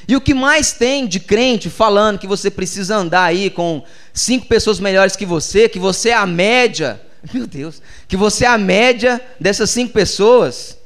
E 0.08 0.16
o 0.16 0.22
que 0.22 0.34
mais 0.34 0.72
tem 0.72 1.06
de 1.06 1.20
crente 1.20 1.70
falando 1.70 2.18
que 2.18 2.26
você 2.26 2.50
precisa 2.50 2.96
andar 2.96 3.26
aí 3.26 3.50
com 3.50 3.84
cinco 4.14 4.48
pessoas 4.48 4.80
melhores 4.80 5.16
que 5.16 5.26
você, 5.26 5.70
que 5.70 5.78
você 5.78 6.10
é 6.10 6.16
a 6.16 6.26
média, 6.26 7.00
meu 7.34 7.48
Deus, 7.48 7.82
que 8.08 8.18
você 8.18 8.46
é 8.46 8.48
a 8.48 8.58
média 8.58 9.22
dessas 9.40 9.70
cinco 9.70 9.94
pessoas, 9.94 10.78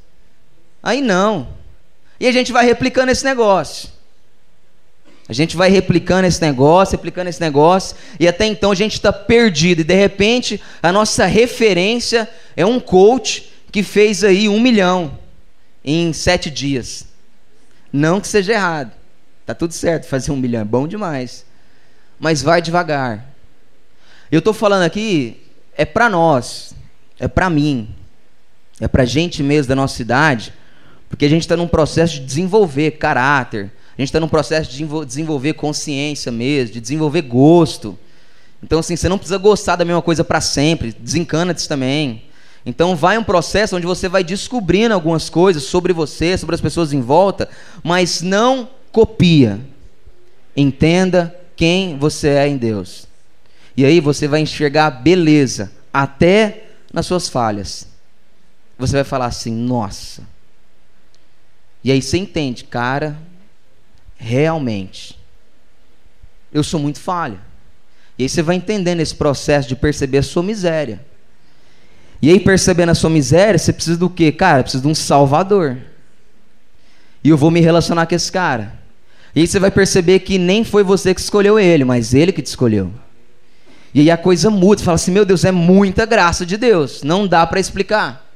aí 0.81 1.01
não. 1.01 1.49
E 2.19 2.27
a 2.27 2.31
gente 2.31 2.51
vai 2.51 2.65
replicando 2.65 3.11
esse 3.11 3.23
negócio. 3.23 3.89
A 5.27 5.33
gente 5.33 5.55
vai 5.55 5.69
replicando 5.69 6.27
esse 6.27 6.41
negócio, 6.41 6.91
replicando 6.91 7.29
esse 7.29 7.39
negócio, 7.39 7.95
e 8.19 8.27
até 8.27 8.45
então 8.45 8.71
a 8.71 8.75
gente 8.75 8.93
está 8.93 9.13
perdido. 9.13 9.79
E 9.79 9.83
de 9.83 9.95
repente 9.95 10.61
a 10.83 10.91
nossa 10.91 11.25
referência 11.25 12.29
é 12.55 12.65
um 12.65 12.79
coach 12.79 13.51
que 13.71 13.81
fez 13.81 14.23
aí 14.23 14.49
um 14.49 14.59
milhão 14.59 15.17
em 15.83 16.11
sete 16.13 16.49
dias. 16.49 17.07
Não 17.91 18.19
que 18.19 18.27
seja 18.27 18.53
errado, 18.53 18.91
tá 19.45 19.55
tudo 19.55 19.73
certo, 19.73 20.07
fazer 20.07 20.31
um 20.31 20.37
milhão 20.37 20.61
é 20.61 20.65
bom 20.65 20.87
demais, 20.87 21.45
mas 22.19 22.41
vai 22.41 22.61
devagar. 22.61 23.25
Eu 24.31 24.39
estou 24.39 24.53
falando 24.53 24.83
aqui 24.83 25.40
é 25.75 25.85
para 25.85 26.09
nós, 26.09 26.73
é 27.19 27.27
para 27.27 27.49
mim, 27.49 27.89
é 28.79 28.87
para 28.87 29.05
gente 29.05 29.43
mesmo 29.43 29.69
da 29.69 29.75
nossa 29.75 29.95
cidade, 29.95 30.53
porque 31.09 31.25
a 31.25 31.29
gente 31.29 31.41
está 31.41 31.57
num 31.57 31.67
processo 31.67 32.15
de 32.15 32.25
desenvolver 32.25 32.91
caráter 32.91 33.71
a 33.97 34.01
gente 34.01 34.09
está 34.09 34.19
num 34.19 34.27
processo 34.27 34.71
de 34.71 34.83
desenvolver 35.05 35.53
consciência 35.53 36.31
mesmo, 36.31 36.73
de 36.73 36.81
desenvolver 36.81 37.21
gosto. 37.21 37.97
Então, 38.63 38.79
assim, 38.79 38.95
você 38.95 39.09
não 39.09 39.17
precisa 39.17 39.37
gostar 39.37 39.75
da 39.75 39.85
mesma 39.85 40.01
coisa 40.01 40.23
para 40.23 40.39
sempre, 40.39 40.91
desencana 40.91 41.53
disso 41.53 41.67
também. 41.67 42.23
Então, 42.65 42.95
vai 42.95 43.17
um 43.17 43.23
processo 43.23 43.75
onde 43.75 43.85
você 43.85 44.07
vai 44.07 44.23
descobrindo 44.23 44.93
algumas 44.93 45.29
coisas 45.29 45.63
sobre 45.63 45.93
você, 45.93 46.37
sobre 46.37 46.55
as 46.55 46.61
pessoas 46.61 46.93
em 46.93 47.01
volta, 47.01 47.49
mas 47.83 48.21
não 48.21 48.69
copia. 48.91 49.59
Entenda 50.55 51.35
quem 51.55 51.97
você 51.97 52.29
é 52.29 52.47
em 52.47 52.57
Deus. 52.57 53.07
E 53.75 53.85
aí 53.85 53.99
você 53.99 54.27
vai 54.27 54.41
enxergar 54.41 54.87
a 54.87 54.91
beleza 54.91 55.71
até 55.93 56.65
nas 56.93 57.05
suas 57.05 57.29
falhas. 57.29 57.87
Você 58.77 58.93
vai 58.93 59.03
falar 59.03 59.25
assim: 59.25 59.53
nossa. 59.53 60.23
E 61.83 61.91
aí 61.91 62.01
você 62.01 62.17
entende, 62.17 62.63
cara, 62.63 63.17
realmente. 64.17 65.17
Eu 66.53 66.63
sou 66.63 66.79
muito 66.79 66.99
falho. 66.99 67.39
E 68.17 68.23
aí 68.23 68.29
você 68.29 68.41
vai 68.41 68.55
entendendo 68.55 68.99
esse 68.99 69.15
processo 69.15 69.67
de 69.67 69.75
perceber 69.75 70.19
a 70.19 70.23
sua 70.23 70.43
miséria. 70.43 71.03
E 72.21 72.29
aí, 72.29 72.39
percebendo 72.39 72.91
a 72.91 72.95
sua 72.95 73.09
miséria, 73.09 73.57
você 73.57 73.73
precisa 73.73 73.97
do 73.97 74.09
quê? 74.09 74.31
Cara, 74.31 74.61
precisa 74.61 74.83
de 74.83 74.87
um 74.87 74.93
salvador. 74.93 75.77
E 77.23 77.29
eu 77.29 77.37
vou 77.37 77.49
me 77.49 77.59
relacionar 77.61 78.05
com 78.05 78.13
esse 78.13 78.31
cara. 78.31 78.79
E 79.35 79.41
aí 79.41 79.47
você 79.47 79.59
vai 79.59 79.71
perceber 79.71 80.19
que 80.19 80.37
nem 80.37 80.63
foi 80.63 80.83
você 80.83 81.15
que 81.15 81.21
escolheu 81.21 81.57
ele, 81.59 81.83
mas 81.83 82.13
ele 82.13 82.31
que 82.31 82.41
te 82.41 82.47
escolheu. 82.47 82.91
E 83.93 83.99
aí 83.99 84.11
a 84.11 84.17
coisa 84.17 84.49
muda, 84.49 84.79
você 84.79 84.85
fala 84.85 84.95
assim: 84.95 85.11
meu 85.11 85.25
Deus, 85.25 85.43
é 85.43 85.51
muita 85.51 86.05
graça 86.05 86.45
de 86.45 86.57
Deus, 86.57 87.03
não 87.03 87.27
dá 87.27 87.45
para 87.45 87.59
explicar. 87.59 88.27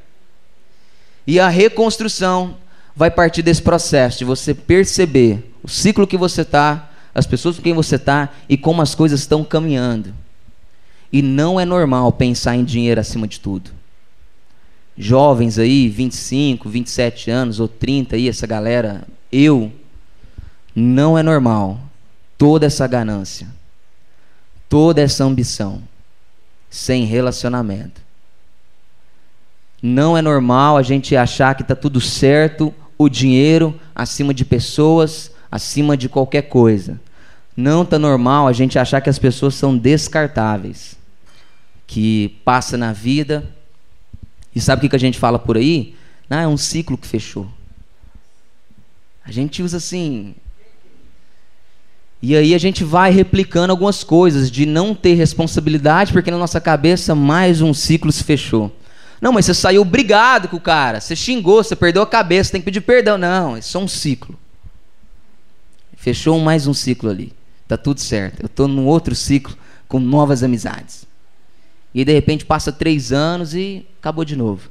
E 1.25 1.39
a 1.39 1.49
reconstrução 1.49 2.57
vai 2.95 3.09
partir 3.09 3.41
desse 3.41 3.61
processo 3.61 4.19
de 4.19 4.25
você 4.25 4.53
perceber 4.53 5.51
o 5.63 5.67
ciclo 5.67 6.07
que 6.07 6.17
você 6.17 6.41
está, 6.41 6.91
as 7.13 7.25
pessoas 7.25 7.57
com 7.57 7.63
quem 7.63 7.73
você 7.73 7.95
está 7.95 8.29
e 8.47 8.57
como 8.57 8.81
as 8.81 8.93
coisas 8.93 9.21
estão 9.21 9.43
caminhando. 9.43 10.13
E 11.11 11.21
não 11.21 11.59
é 11.59 11.65
normal 11.65 12.11
pensar 12.11 12.55
em 12.55 12.63
dinheiro 12.63 12.99
acima 12.99 13.27
de 13.27 13.39
tudo. 13.39 13.71
Jovens 14.97 15.59
aí, 15.59 15.89
25, 15.89 16.69
27 16.69 17.29
anos 17.29 17.59
ou 17.59 17.67
30 17.67 18.15
aí, 18.15 18.29
essa 18.29 18.47
galera, 18.47 19.05
eu, 19.31 19.71
não 20.75 21.17
é 21.17 21.23
normal 21.23 21.79
toda 22.37 22.65
essa 22.65 22.87
ganância, 22.87 23.47
toda 24.69 25.01
essa 25.01 25.23
ambição, 25.23 25.81
sem 26.69 27.05
relacionamento. 27.05 28.01
Não 29.81 30.17
é 30.17 30.21
normal 30.21 30.77
a 30.77 30.81
gente 30.81 31.15
achar 31.15 31.55
que 31.55 31.61
está 31.61 31.75
tudo 31.75 32.01
certo, 32.01 32.73
o 32.97 33.07
dinheiro 33.09 33.79
acima 33.93 34.33
de 34.33 34.43
pessoas, 34.43 35.31
acima 35.51 35.95
de 35.95 36.09
qualquer 36.09 36.43
coisa. 36.43 36.99
Não 37.55 37.83
está 37.83 37.97
normal 37.97 38.47
a 38.47 38.53
gente 38.53 38.77
achar 38.77 38.99
que 38.99 39.09
as 39.09 39.19
pessoas 39.19 39.55
são 39.55 39.77
descartáveis, 39.77 40.97
que 41.87 42.39
passa 42.43 42.77
na 42.77 42.91
vida. 42.91 43.47
E 44.53 44.59
sabe 44.59 44.79
o 44.79 44.81
que, 44.81 44.89
que 44.89 44.95
a 44.95 44.99
gente 44.99 45.19
fala 45.19 45.39
por 45.39 45.55
aí? 45.55 45.95
Ah, 46.29 46.41
é 46.41 46.47
um 46.47 46.57
ciclo 46.57 46.97
que 46.97 47.07
fechou. 47.07 47.47
A 49.23 49.31
gente 49.31 49.63
usa 49.63 49.77
assim. 49.77 50.35
E 52.27 52.35
aí 52.35 52.55
a 52.55 52.57
gente 52.57 52.83
vai 52.83 53.11
replicando 53.11 53.69
algumas 53.69 54.03
coisas 54.03 54.49
de 54.49 54.65
não 54.65 54.95
ter 54.95 55.13
responsabilidade, 55.13 56.11
porque 56.11 56.31
na 56.31 56.39
nossa 56.39 56.59
cabeça 56.59 57.13
mais 57.13 57.61
um 57.61 57.71
ciclo 57.71 58.11
se 58.11 58.23
fechou. 58.23 58.75
Não, 59.21 59.31
mas 59.31 59.45
você 59.45 59.53
saiu 59.53 59.85
brigado 59.85 60.47
com 60.47 60.57
o 60.57 60.59
cara, 60.59 60.99
você 60.99 61.15
xingou, 61.15 61.63
você 61.63 61.75
perdeu 61.75 62.01
a 62.01 62.07
cabeça, 62.07 62.51
tem 62.51 62.61
que 62.61 62.65
pedir 62.65 62.81
perdão. 62.81 63.15
Não, 63.15 63.55
é 63.55 63.61
só 63.61 63.77
um 63.77 63.87
ciclo. 63.87 64.35
Fechou 65.95 66.39
mais 66.39 66.65
um 66.65 66.73
ciclo 66.73 67.11
ali. 67.11 67.31
Tá 67.67 67.77
tudo 67.77 67.99
certo. 67.99 68.41
Eu 68.41 68.47
estou 68.47 68.67
num 68.67 68.87
outro 68.87 69.13
ciclo 69.13 69.55
com 69.87 69.99
novas 69.99 70.41
amizades. 70.41 71.05
E 71.93 72.03
de 72.03 72.11
repente 72.11 72.43
passa 72.43 72.71
três 72.71 73.11
anos 73.11 73.53
e 73.53 73.85
acabou 73.99 74.25
de 74.25 74.35
novo. 74.35 74.67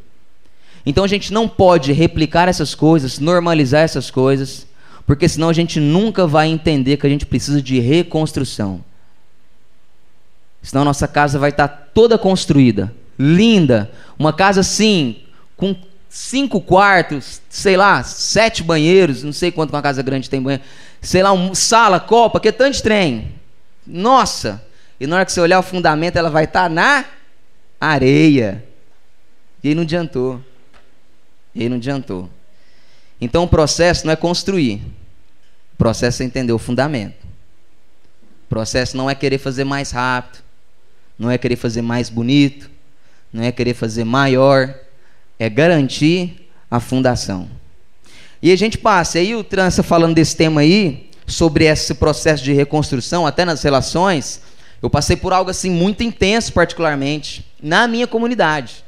Então 0.84 1.04
a 1.04 1.08
gente 1.08 1.32
não 1.32 1.48
pode 1.48 1.92
replicar 1.92 2.48
essas 2.48 2.74
coisas, 2.74 3.20
normalizar 3.20 3.82
essas 3.82 4.10
coisas, 4.10 4.66
porque 5.06 5.28
senão 5.28 5.48
a 5.48 5.52
gente 5.52 5.78
nunca 5.78 6.26
vai 6.26 6.48
entender 6.48 6.96
que 6.96 7.06
a 7.06 7.10
gente 7.10 7.26
precisa 7.26 7.60
de 7.60 7.78
reconstrução. 7.78 8.82
Senão 10.62 10.82
a 10.82 10.86
nossa 10.86 11.06
casa 11.06 11.38
vai 11.38 11.50
estar 11.50 11.68
toda 11.68 12.16
construída, 12.16 12.92
linda, 13.18 13.90
uma 14.18 14.32
casa 14.32 14.60
assim, 14.60 15.18
com 15.56 15.76
cinco 16.08 16.60
quartos, 16.60 17.42
sei 17.50 17.76
lá, 17.76 18.02
sete 18.02 18.62
banheiros, 18.62 19.22
não 19.22 19.32
sei 19.32 19.50
quanto 19.50 19.70
uma 19.70 19.82
casa 19.82 20.02
grande 20.02 20.30
tem 20.30 20.40
banheiro, 20.40 20.64
sei 21.02 21.22
lá, 21.22 21.32
um, 21.32 21.54
sala, 21.54 22.00
copa, 22.00 22.40
que 22.40 22.48
é 22.48 22.52
tanto 22.52 22.76
de 22.76 22.82
trem. 22.82 23.32
Nossa! 23.86 24.64
E 24.98 25.06
na 25.06 25.16
hora 25.16 25.24
que 25.26 25.32
você 25.32 25.40
olhar 25.40 25.58
o 25.58 25.62
fundamento, 25.62 26.16
ela 26.16 26.30
vai 26.30 26.44
estar 26.44 26.70
na 26.70 27.04
areia. 27.78 28.64
E 29.62 29.68
aí 29.68 29.74
não 29.74 29.82
adiantou. 29.82 30.40
E 31.54 31.62
aí 31.62 31.68
não 31.68 31.76
adiantou. 31.76 32.30
Então 33.24 33.44
o 33.44 33.48
processo 33.48 34.04
não 34.04 34.12
é 34.12 34.16
construir. 34.16 34.82
O 35.72 35.78
processo 35.78 36.22
é 36.22 36.26
entender 36.26 36.52
o 36.52 36.58
fundamento. 36.58 37.24
O 38.44 38.48
processo 38.50 38.98
não 38.98 39.08
é 39.08 39.14
querer 39.14 39.38
fazer 39.38 39.64
mais 39.64 39.90
rápido, 39.90 40.44
não 41.18 41.30
é 41.30 41.38
querer 41.38 41.56
fazer 41.56 41.80
mais 41.80 42.10
bonito, 42.10 42.70
não 43.32 43.42
é 43.42 43.50
querer 43.50 43.72
fazer 43.72 44.04
maior, 44.04 44.74
é 45.38 45.48
garantir 45.48 46.50
a 46.70 46.78
fundação. 46.78 47.48
E 48.42 48.52
a 48.52 48.56
gente 48.56 48.76
passa, 48.76 49.18
aí 49.18 49.34
o 49.34 49.42
Trança 49.42 49.82
falando 49.82 50.14
desse 50.14 50.36
tema 50.36 50.60
aí, 50.60 51.08
sobre 51.26 51.64
esse 51.64 51.94
processo 51.94 52.44
de 52.44 52.52
reconstrução, 52.52 53.26
até 53.26 53.46
nas 53.46 53.62
relações, 53.62 54.42
eu 54.82 54.90
passei 54.90 55.16
por 55.16 55.32
algo 55.32 55.50
assim 55.50 55.70
muito 55.70 56.02
intenso, 56.02 56.52
particularmente, 56.52 57.42
na 57.62 57.88
minha 57.88 58.06
comunidade. 58.06 58.83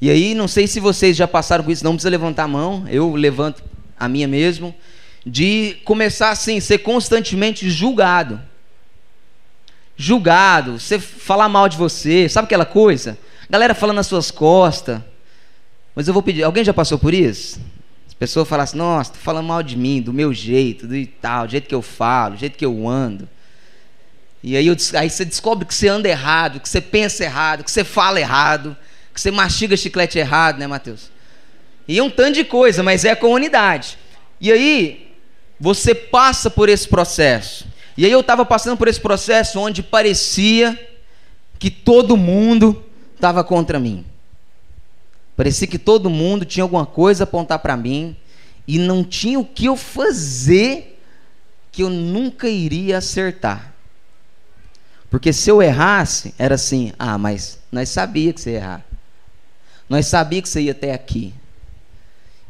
E 0.00 0.10
aí, 0.10 0.34
não 0.34 0.48
sei 0.48 0.66
se 0.66 0.80
vocês 0.80 1.16
já 1.16 1.26
passaram 1.26 1.64
com 1.64 1.70
isso, 1.70 1.84
não 1.84 1.92
precisa 1.92 2.10
levantar 2.10 2.44
a 2.44 2.48
mão, 2.48 2.84
eu 2.88 3.14
levanto 3.14 3.62
a 3.98 4.08
minha 4.08 4.28
mesmo, 4.28 4.74
de 5.24 5.76
começar 5.84 6.30
assim, 6.30 6.60
ser 6.60 6.78
constantemente 6.78 7.70
julgado. 7.70 8.40
Julgado, 9.96 10.78
você 10.78 10.98
falar 10.98 11.48
mal 11.48 11.68
de 11.68 11.76
você, 11.76 12.28
sabe 12.28 12.46
aquela 12.46 12.66
coisa? 12.66 13.16
Galera 13.48 13.74
falando 13.74 13.96
nas 13.96 14.06
suas 14.06 14.30
costas. 14.30 15.00
Mas 15.94 16.08
eu 16.08 16.12
vou 16.12 16.22
pedir, 16.22 16.42
alguém 16.42 16.64
já 16.64 16.74
passou 16.74 16.98
por 16.98 17.14
isso? 17.14 17.60
As 18.06 18.14
pessoas 18.14 18.48
falam 18.48 18.64
assim, 18.64 18.76
nossa, 18.76 19.12
tô 19.12 19.18
falando 19.18 19.46
mal 19.46 19.62
de 19.62 19.76
mim, 19.76 20.02
do 20.02 20.12
meu 20.12 20.34
jeito, 20.34 20.86
do 20.86 21.06
tal, 21.06 21.46
do 21.46 21.50
jeito 21.52 21.68
que 21.68 21.74
eu 21.74 21.82
falo, 21.82 22.34
do 22.34 22.40
jeito 22.40 22.58
que 22.58 22.64
eu 22.64 22.88
ando. 22.88 23.28
E 24.42 24.56
aí, 24.56 24.66
eu, 24.66 24.76
aí 24.98 25.08
você 25.08 25.24
descobre 25.24 25.64
que 25.64 25.74
você 25.74 25.88
anda 25.88 26.08
errado, 26.08 26.60
que 26.60 26.68
você 26.68 26.80
pensa 26.80 27.24
errado, 27.24 27.64
que 27.64 27.70
você 27.70 27.84
fala 27.84 28.20
errado 28.20 28.76
que 29.14 29.20
você 29.20 29.30
mastiga 29.30 29.76
chiclete 29.76 30.18
errado, 30.18 30.58
né, 30.58 30.66
Mateus? 30.66 31.08
E 31.86 32.00
um 32.02 32.10
tanto 32.10 32.34
de 32.34 32.44
coisa, 32.44 32.82
mas 32.82 33.04
é 33.04 33.12
a 33.12 33.16
comunidade. 33.16 33.96
E 34.40 34.50
aí, 34.50 35.14
você 35.58 35.94
passa 35.94 36.50
por 36.50 36.68
esse 36.68 36.88
processo. 36.88 37.66
E 37.96 38.04
aí 38.04 38.10
eu 38.10 38.20
estava 38.20 38.44
passando 38.44 38.76
por 38.76 38.88
esse 38.88 39.00
processo 39.00 39.60
onde 39.60 39.82
parecia 39.82 40.78
que 41.58 41.70
todo 41.70 42.16
mundo 42.16 42.84
estava 43.14 43.44
contra 43.44 43.78
mim. 43.78 44.04
Parecia 45.36 45.66
que 45.66 45.78
todo 45.78 46.10
mundo 46.10 46.44
tinha 46.44 46.64
alguma 46.64 46.84
coisa 46.84 47.22
a 47.22 47.24
apontar 47.24 47.60
para 47.60 47.76
mim 47.76 48.16
e 48.66 48.78
não 48.78 49.04
tinha 49.04 49.38
o 49.38 49.44
que 49.44 49.66
eu 49.66 49.76
fazer 49.76 51.00
que 51.70 51.82
eu 51.82 51.90
nunca 51.90 52.48
iria 52.48 52.98
acertar. 52.98 53.74
Porque 55.08 55.32
se 55.32 55.50
eu 55.50 55.62
errasse, 55.62 56.34
era 56.38 56.56
assim: 56.56 56.92
ah, 56.98 57.16
mas 57.16 57.58
nós 57.70 57.88
sabia 57.88 58.32
que 58.32 58.40
você 58.40 58.52
ia 58.52 58.56
errar. 58.56 58.84
Nós 59.88 60.06
sabíamos 60.06 60.48
que 60.48 60.52
você 60.52 60.62
ia 60.62 60.72
até 60.72 60.92
aqui. 60.92 61.34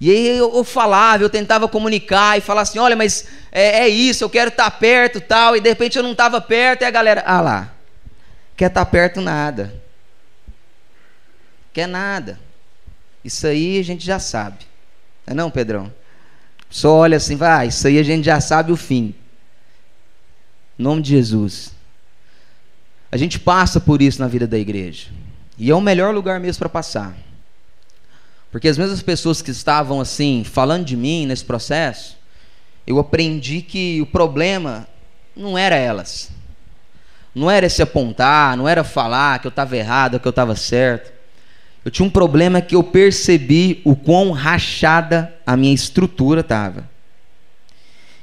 E 0.01 0.11
aí 0.11 0.29
eu, 0.37 0.55
eu, 0.55 0.65
falava, 0.65 1.23
eu 1.23 1.31
tentava 1.31 1.69
comunicar 1.69 2.37
e 2.37 2.41
falar 2.41 2.63
assim: 2.63 2.79
olha, 2.79 2.97
mas 2.97 3.27
é, 3.51 3.81
é 3.81 3.89
isso, 3.89 4.25
eu 4.25 4.31
quero 4.31 4.49
estar 4.49 4.71
tá 4.71 4.71
perto 4.71 5.21
tal. 5.21 5.57
E 5.57 5.61
de 5.61 5.69
repente 5.69 5.97
eu 5.97 6.03
não 6.03 6.13
estava 6.13 6.41
perto 6.41 6.83
e 6.83 6.85
a 6.85 6.91
galera, 6.91 7.23
ah 7.27 7.41
lá, 7.41 7.75
quer 8.57 8.67
estar 8.67 8.85
tá 8.85 8.91
perto 8.91 9.21
nada. 9.21 9.83
Quer 11.73 11.89
nada. 11.89 12.39
Isso 13.25 13.47
aí 13.47 13.79
a 13.79 13.83
gente 13.83 14.05
já 14.05 14.19
sabe. 14.19 14.59
Não 15.27 15.33
é 15.33 15.35
não, 15.35 15.51
Pedrão? 15.51 15.93
Só 16.69 16.93
olha 16.93 17.17
assim, 17.17 17.37
vai, 17.37 17.51
ah, 17.51 17.67
isso 17.67 17.87
aí 17.87 17.99
a 17.99 18.03
gente 18.03 18.25
já 18.25 18.41
sabe 18.41 18.73
o 18.73 18.77
fim. 18.77 19.15
Em 20.79 20.83
nome 20.83 21.03
de 21.03 21.11
Jesus. 21.11 21.73
A 23.11 23.17
gente 23.17 23.39
passa 23.39 23.81
por 23.81 24.03
isso 24.03 24.21
na 24.21 24.27
vida 24.27 24.47
da 24.47 24.59
igreja. 24.59 25.09
E 25.59 25.71
é 25.71 25.75
o 25.75 25.81
melhor 25.81 26.15
lugar 26.15 26.41
mesmo 26.41 26.59
para 26.59 26.69
passar. 26.69 27.17
Porque 28.51 28.69
as 28.69 28.79
mesmas 28.79 29.03
pessoas 29.03 29.43
que 29.43 29.51
estavam 29.51 30.01
assim, 30.01 30.45
falando 30.45 30.85
de 30.85 30.97
mim 30.97 31.27
nesse 31.27 31.45
processo, 31.45 32.17
eu 32.87 32.99
aprendi 32.99 33.63
que 33.63 34.01
o 34.01 34.07
problema 34.07 34.87
não 35.35 35.59
era 35.59 35.77
elas. 35.77 36.31
Não 37.35 37.51
era 37.51 37.69
se 37.69 37.83
apontar, 37.83 38.57
não 38.57 38.69
era 38.69 38.85
falar 38.85 39.41
que 39.41 39.47
eu 39.47 39.51
estava 39.51 39.77
errado, 39.77 40.21
que 40.21 40.29
eu 40.29 40.31
estava 40.31 40.55
certo. 40.55 41.13
Eu 41.85 41.91
tinha 41.91 42.07
um 42.07 42.11
problema 42.11 42.61
que 42.61 42.77
eu 42.77 42.83
percebi 42.83 43.83
o 43.85 43.97
quão 43.97 44.31
rachada 44.31 45.35
a 45.45 45.57
minha 45.57 45.75
estrutura 45.75 46.41
estava. 46.41 46.89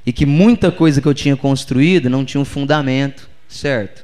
E 0.05 0.13
que 0.13 0.25
muita 0.25 0.71
coisa 0.71 1.01
que 1.01 1.07
eu 1.07 1.13
tinha 1.13 1.35
construído 1.35 2.09
não 2.09 2.25
tinha 2.25 2.41
um 2.41 2.45
fundamento 2.45 3.29
certo. 3.47 4.03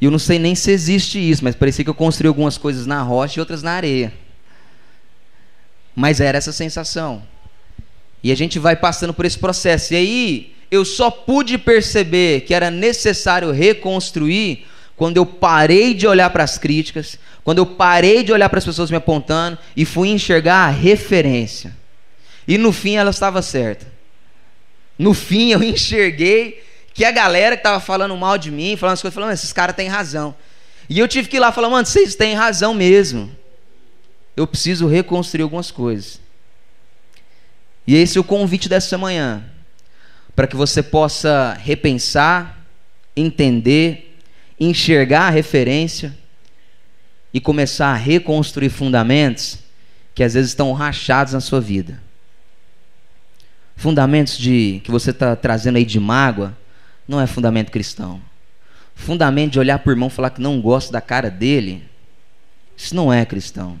E 0.00 0.04
eu 0.04 0.10
não 0.10 0.18
sei 0.18 0.38
nem 0.38 0.54
se 0.54 0.70
existe 0.70 1.18
isso, 1.18 1.42
mas 1.42 1.56
parecia 1.56 1.84
que 1.84 1.90
eu 1.90 1.94
construí 1.94 2.28
algumas 2.28 2.56
coisas 2.56 2.86
na 2.86 3.02
rocha 3.02 3.38
e 3.38 3.40
outras 3.40 3.62
na 3.62 3.72
areia. 3.72 4.12
Mas 5.94 6.20
era 6.20 6.38
essa 6.38 6.52
sensação. 6.52 7.22
E 8.22 8.30
a 8.30 8.36
gente 8.36 8.58
vai 8.58 8.76
passando 8.76 9.12
por 9.12 9.24
esse 9.24 9.38
processo. 9.38 9.94
E 9.94 9.96
aí 9.96 10.54
eu 10.70 10.84
só 10.84 11.10
pude 11.10 11.58
perceber 11.58 12.42
que 12.42 12.54
era 12.54 12.70
necessário 12.70 13.50
reconstruir 13.50 14.66
quando 14.96 15.16
eu 15.16 15.26
parei 15.26 15.94
de 15.94 16.06
olhar 16.06 16.30
para 16.30 16.44
as 16.44 16.58
críticas, 16.58 17.18
quando 17.44 17.58
eu 17.58 17.66
parei 17.66 18.22
de 18.22 18.32
olhar 18.32 18.48
para 18.48 18.58
as 18.58 18.64
pessoas 18.64 18.90
me 18.90 18.96
apontando 18.96 19.58
e 19.76 19.84
fui 19.84 20.08
enxergar 20.08 20.66
a 20.66 20.70
referência. 20.70 21.74
E 22.46 22.58
no 22.58 22.72
fim 22.72 22.96
ela 22.96 23.10
estava 23.10 23.40
certa. 23.42 23.86
No 24.98 25.14
fim 25.14 25.50
eu 25.52 25.62
enxerguei 25.64 26.62
que 26.98 27.04
a 27.04 27.12
galera 27.12 27.56
que 27.56 27.62
tava 27.62 27.78
falando 27.78 28.16
mal 28.16 28.36
de 28.36 28.50
mim, 28.50 28.76
falando 28.76 28.94
as 28.94 29.00
coisas, 29.00 29.14
falando, 29.14 29.32
esses 29.32 29.52
caras 29.52 29.76
têm 29.76 29.86
razão. 29.86 30.34
E 30.88 30.98
eu 30.98 31.06
tive 31.06 31.28
que 31.28 31.36
ir 31.36 31.38
lá 31.38 31.52
falar, 31.52 31.70
mano, 31.70 31.86
vocês 31.86 32.16
têm 32.16 32.34
razão 32.34 32.74
mesmo. 32.74 33.30
Eu 34.36 34.48
preciso 34.48 34.88
reconstruir 34.88 35.44
algumas 35.44 35.70
coisas. 35.70 36.20
E 37.86 37.94
esse 37.94 38.18
é 38.18 38.20
o 38.20 38.24
convite 38.24 38.68
dessa 38.68 38.98
manhã, 38.98 39.44
para 40.34 40.48
que 40.48 40.56
você 40.56 40.82
possa 40.82 41.56
repensar, 41.62 42.66
entender, 43.16 44.18
enxergar 44.58 45.28
a 45.28 45.30
referência 45.30 46.18
e 47.32 47.40
começar 47.40 47.92
a 47.92 47.96
reconstruir 47.96 48.70
fundamentos 48.70 49.60
que 50.16 50.24
às 50.24 50.34
vezes 50.34 50.50
estão 50.50 50.72
rachados 50.72 51.32
na 51.32 51.40
sua 51.40 51.60
vida. 51.60 52.02
Fundamentos 53.76 54.36
de 54.36 54.80
que 54.82 54.90
você 54.90 55.10
está 55.10 55.36
trazendo 55.36 55.76
aí 55.76 55.84
de 55.84 56.00
mágoa, 56.00 56.58
não 57.08 57.20
é 57.20 57.26
fundamento 57.26 57.72
cristão. 57.72 58.20
Fundamento 58.94 59.52
de 59.52 59.58
olhar 59.58 59.78
para 59.78 59.88
o 59.88 59.92
irmão 59.92 60.08
e 60.08 60.12
falar 60.12 60.30
que 60.30 60.40
não 60.40 60.60
gosta 60.60 60.92
da 60.92 61.00
cara 61.00 61.30
dele, 61.30 61.82
isso 62.76 62.94
não 62.94 63.12
é 63.12 63.24
cristão. 63.24 63.80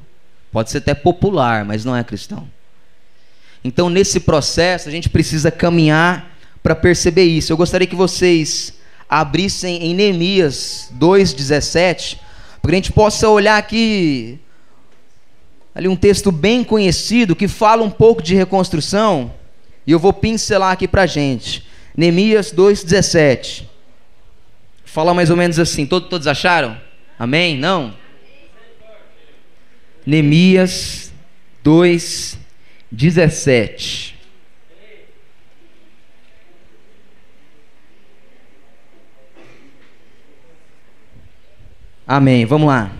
Pode 0.50 0.70
ser 0.70 0.78
até 0.78 0.94
popular, 0.94 1.64
mas 1.64 1.84
não 1.84 1.94
é 1.94 2.02
cristão. 2.02 2.48
Então, 3.62 3.90
nesse 3.90 4.20
processo, 4.20 4.88
a 4.88 4.92
gente 4.92 5.10
precisa 5.10 5.50
caminhar 5.50 6.30
para 6.62 6.74
perceber 6.74 7.24
isso. 7.24 7.52
Eu 7.52 7.56
gostaria 7.56 7.86
que 7.86 7.94
vocês 7.94 8.74
abrissem 9.08 9.84
em 9.84 9.94
Neemias 9.94 10.90
2,17, 10.98 12.18
para 12.62 12.70
que 12.70 12.74
a 12.74 12.78
gente 12.78 12.92
possa 12.92 13.28
olhar 13.28 13.58
aqui 13.58 14.40
ali 15.74 15.86
um 15.86 15.96
texto 15.96 16.32
bem 16.32 16.64
conhecido 16.64 17.36
que 17.36 17.46
fala 17.46 17.84
um 17.84 17.90
pouco 17.90 18.22
de 18.22 18.34
reconstrução, 18.34 19.32
e 19.86 19.92
eu 19.92 19.98
vou 19.98 20.12
pincelar 20.12 20.72
aqui 20.72 20.88
para 20.88 21.02
a 21.02 21.06
gente. 21.06 21.67
Neemias 21.98 22.54
2,17. 22.54 23.66
Fala 24.84 25.12
mais 25.12 25.30
ou 25.30 25.36
menos 25.36 25.58
assim. 25.58 25.84
Todos, 25.84 26.08
todos 26.08 26.28
acharam? 26.28 26.80
Amém? 27.18 27.58
Não? 27.58 27.92
Neemias 30.06 31.12
2,17. 31.64 34.14
Amém. 42.06 42.46
Vamos 42.46 42.68
lá. 42.68 42.92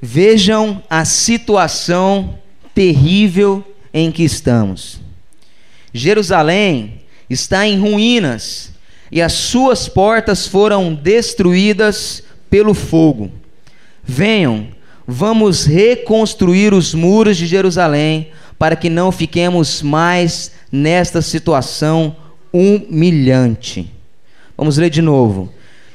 Vejam 0.00 0.82
a 0.88 1.04
situação 1.04 2.38
terrível 2.74 3.62
em 3.92 4.10
que 4.10 4.22
estamos. 4.22 5.02
Jerusalém 5.92 6.99
está 7.30 7.66
em 7.66 7.78
ruínas 7.78 8.72
e 9.10 9.22
as 9.22 9.32
suas 9.32 9.88
portas 9.88 10.46
foram 10.46 10.92
destruídas 10.92 12.22
pelo 12.50 12.74
fogo. 12.74 13.30
Venham, 14.02 14.68
vamos 15.06 15.64
reconstruir 15.64 16.74
os 16.74 16.92
muros 16.92 17.36
de 17.36 17.46
Jerusalém 17.46 18.28
para 18.58 18.76
que 18.76 18.90
não 18.90 19.10
fiquemos 19.10 19.80
mais 19.80 20.52
nesta 20.70 21.22
situação 21.22 22.14
humilhante. 22.52 23.90
Vamos 24.56 24.76
ler 24.76 24.90
de 24.90 25.00
novo. 25.00 25.52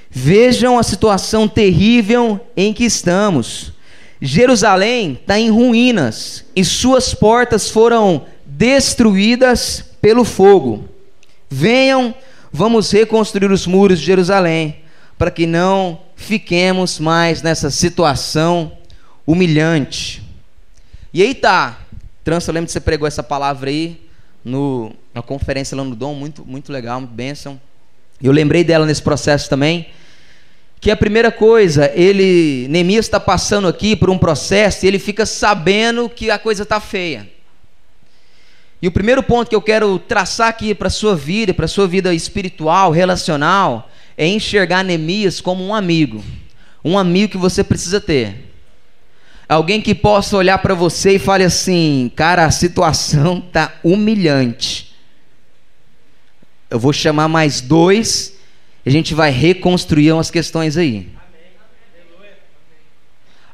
Vejam 0.09 0.79
a 0.79 0.83
situação 0.83 1.47
terrível 1.47 2.39
em 2.55 2.73
que 2.73 2.85
estamos. 2.85 3.73
Jerusalém 4.21 5.19
está 5.19 5.37
em 5.37 5.51
ruínas 5.51 6.45
e 6.55 6.63
suas 6.63 7.13
portas 7.13 7.69
foram 7.69 8.25
destruídas 8.45 9.83
pelo 10.01 10.23
fogo. 10.23 10.94
Venham, 11.49 12.13
vamos 12.51 12.91
reconstruir 12.91 13.51
os 13.51 13.67
muros 13.67 13.99
de 13.99 14.05
Jerusalém, 14.05 14.77
para 15.17 15.31
que 15.31 15.45
não 15.45 16.01
fiquemos 16.15 16.99
mais 16.99 17.41
nessa 17.41 17.69
situação 17.69 18.71
humilhante. 19.25 20.23
E 21.13 21.21
aí 21.21 21.33
tá, 21.33 21.79
Trans, 22.23 22.47
eu 22.47 22.53
lembro 22.53 22.67
que 22.67 22.73
você 22.73 22.79
pregou 22.79 23.07
essa 23.07 23.23
palavra 23.23 23.69
aí 23.69 24.01
no, 24.43 24.91
na 25.13 25.21
conferência 25.21 25.75
lá 25.77 25.83
no 25.83 25.95
Dom, 25.95 26.13
muito, 26.13 26.45
muito 26.45 26.71
legal, 26.71 26.99
muito 26.99 27.13
bênção. 27.13 27.59
Eu 28.21 28.31
lembrei 28.31 28.63
dela 28.63 28.85
nesse 28.85 29.01
processo 29.01 29.49
também 29.49 29.87
que 30.79 30.91
a 30.91 30.95
primeira 30.95 31.31
coisa, 31.31 31.91
ele, 31.95 32.67
Neemias 32.69 33.05
está 33.05 33.19
passando 33.19 33.67
aqui 33.67 33.95
por 33.95 34.09
um 34.09 34.17
processo 34.17 34.85
e 34.85 34.87
ele 34.87 34.99
fica 34.99 35.25
sabendo 35.25 36.07
que 36.07 36.29
a 36.29 36.37
coisa 36.37 36.63
está 36.63 36.79
feia. 36.79 37.27
E 38.85 38.87
o 38.87 38.91
primeiro 38.91 39.23
ponto 39.23 39.49
que 39.49 39.55
eu 39.55 39.63
quero 39.63 39.97
traçar 39.97 40.47
aqui 40.47 40.75
para 40.75 40.89
a 40.89 40.91
sua 40.91 41.15
vida, 41.15 41.55
para 41.55 41.65
a 41.65 41.67
sua 41.67 41.87
vida 41.87 42.13
espiritual, 42.13 42.91
relacional, 42.91 43.89
é 44.15 44.27
enxergar 44.27 44.83
Neemias 44.83 45.41
como 45.41 45.65
um 45.65 45.73
amigo. 45.73 46.23
Um 46.83 46.95
amigo 46.95 47.31
que 47.31 47.37
você 47.39 47.63
precisa 47.63 47.99
ter. 47.99 48.53
Alguém 49.49 49.81
que 49.81 49.95
possa 49.95 50.37
olhar 50.37 50.59
para 50.59 50.75
você 50.75 51.15
e 51.15 51.17
fale 51.17 51.43
assim: 51.43 52.11
cara, 52.15 52.45
a 52.45 52.51
situação 52.51 53.39
está 53.39 53.73
humilhante. 53.83 54.93
Eu 56.69 56.79
vou 56.79 56.93
chamar 56.93 57.27
mais 57.27 57.61
dois 57.61 58.35
a 58.85 58.89
gente 58.91 59.15
vai 59.15 59.31
reconstruir 59.31 60.11
umas 60.11 60.29
questões 60.29 60.77
aí. 60.77 61.09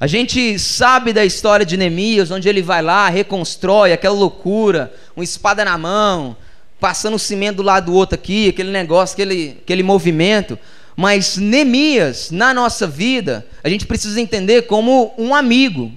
A 0.01 0.07
gente 0.07 0.57
sabe 0.57 1.13
da 1.13 1.23
história 1.23 1.63
de 1.63 1.77
Neemias, 1.77 2.31
onde 2.31 2.49
ele 2.49 2.63
vai 2.63 2.81
lá, 2.81 3.07
reconstrói 3.07 3.93
aquela 3.93 4.15
loucura, 4.15 4.91
uma 5.15 5.23
espada 5.23 5.63
na 5.63 5.77
mão, 5.77 6.35
passando 6.79 7.13
o 7.13 7.19
cimento 7.19 7.57
do 7.57 7.61
lado 7.61 7.91
do 7.91 7.93
outro 7.93 8.15
aqui, 8.15 8.49
aquele 8.49 8.71
negócio, 8.71 9.13
aquele, 9.13 9.59
aquele 9.61 9.83
movimento. 9.83 10.57
Mas 10.95 11.37
Neemias, 11.37 12.31
na 12.31 12.51
nossa 12.51 12.87
vida, 12.87 13.45
a 13.63 13.69
gente 13.69 13.85
precisa 13.85 14.19
entender 14.19 14.63
como 14.63 15.13
um 15.19 15.35
amigo. 15.35 15.91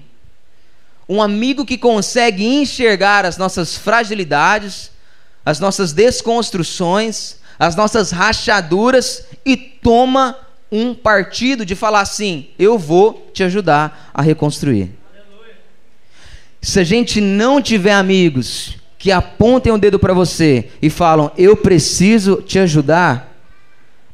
Um 1.09 1.23
amigo 1.23 1.65
que 1.65 1.79
consegue 1.79 2.45
enxergar 2.45 3.25
as 3.25 3.39
nossas 3.39 3.75
fragilidades, 3.75 4.91
as 5.47 5.59
nossas 5.59 5.95
desconstruções, 5.95 7.37
as 7.59 7.75
nossas 7.75 8.11
rachaduras 8.11 9.25
e 9.47 9.57
toma 9.57 10.37
um 10.75 10.93
partido 10.93 11.65
de 11.65 11.77
falar 11.77 12.01
assim: 12.01 12.49
eu 12.59 12.77
vou 12.77 13.31
te 13.33 13.45
ajudar 13.45 14.11
a 14.13 14.21
reconstruir. 14.21 14.91
Se 16.61 16.81
a 16.81 16.85
gente 16.85 17.21
não 17.21 17.63
tiver 17.63 17.93
amigos 17.93 18.77
que 18.99 19.13
apontem 19.13 19.73
o 19.73 19.79
dedo 19.79 20.01
para 20.01 20.13
você 20.13 20.71
e 20.83 20.91
falam: 20.91 21.31
eu 21.39 21.57
preciso 21.57 22.43
te 22.43 22.59
ajudar, 22.59 23.33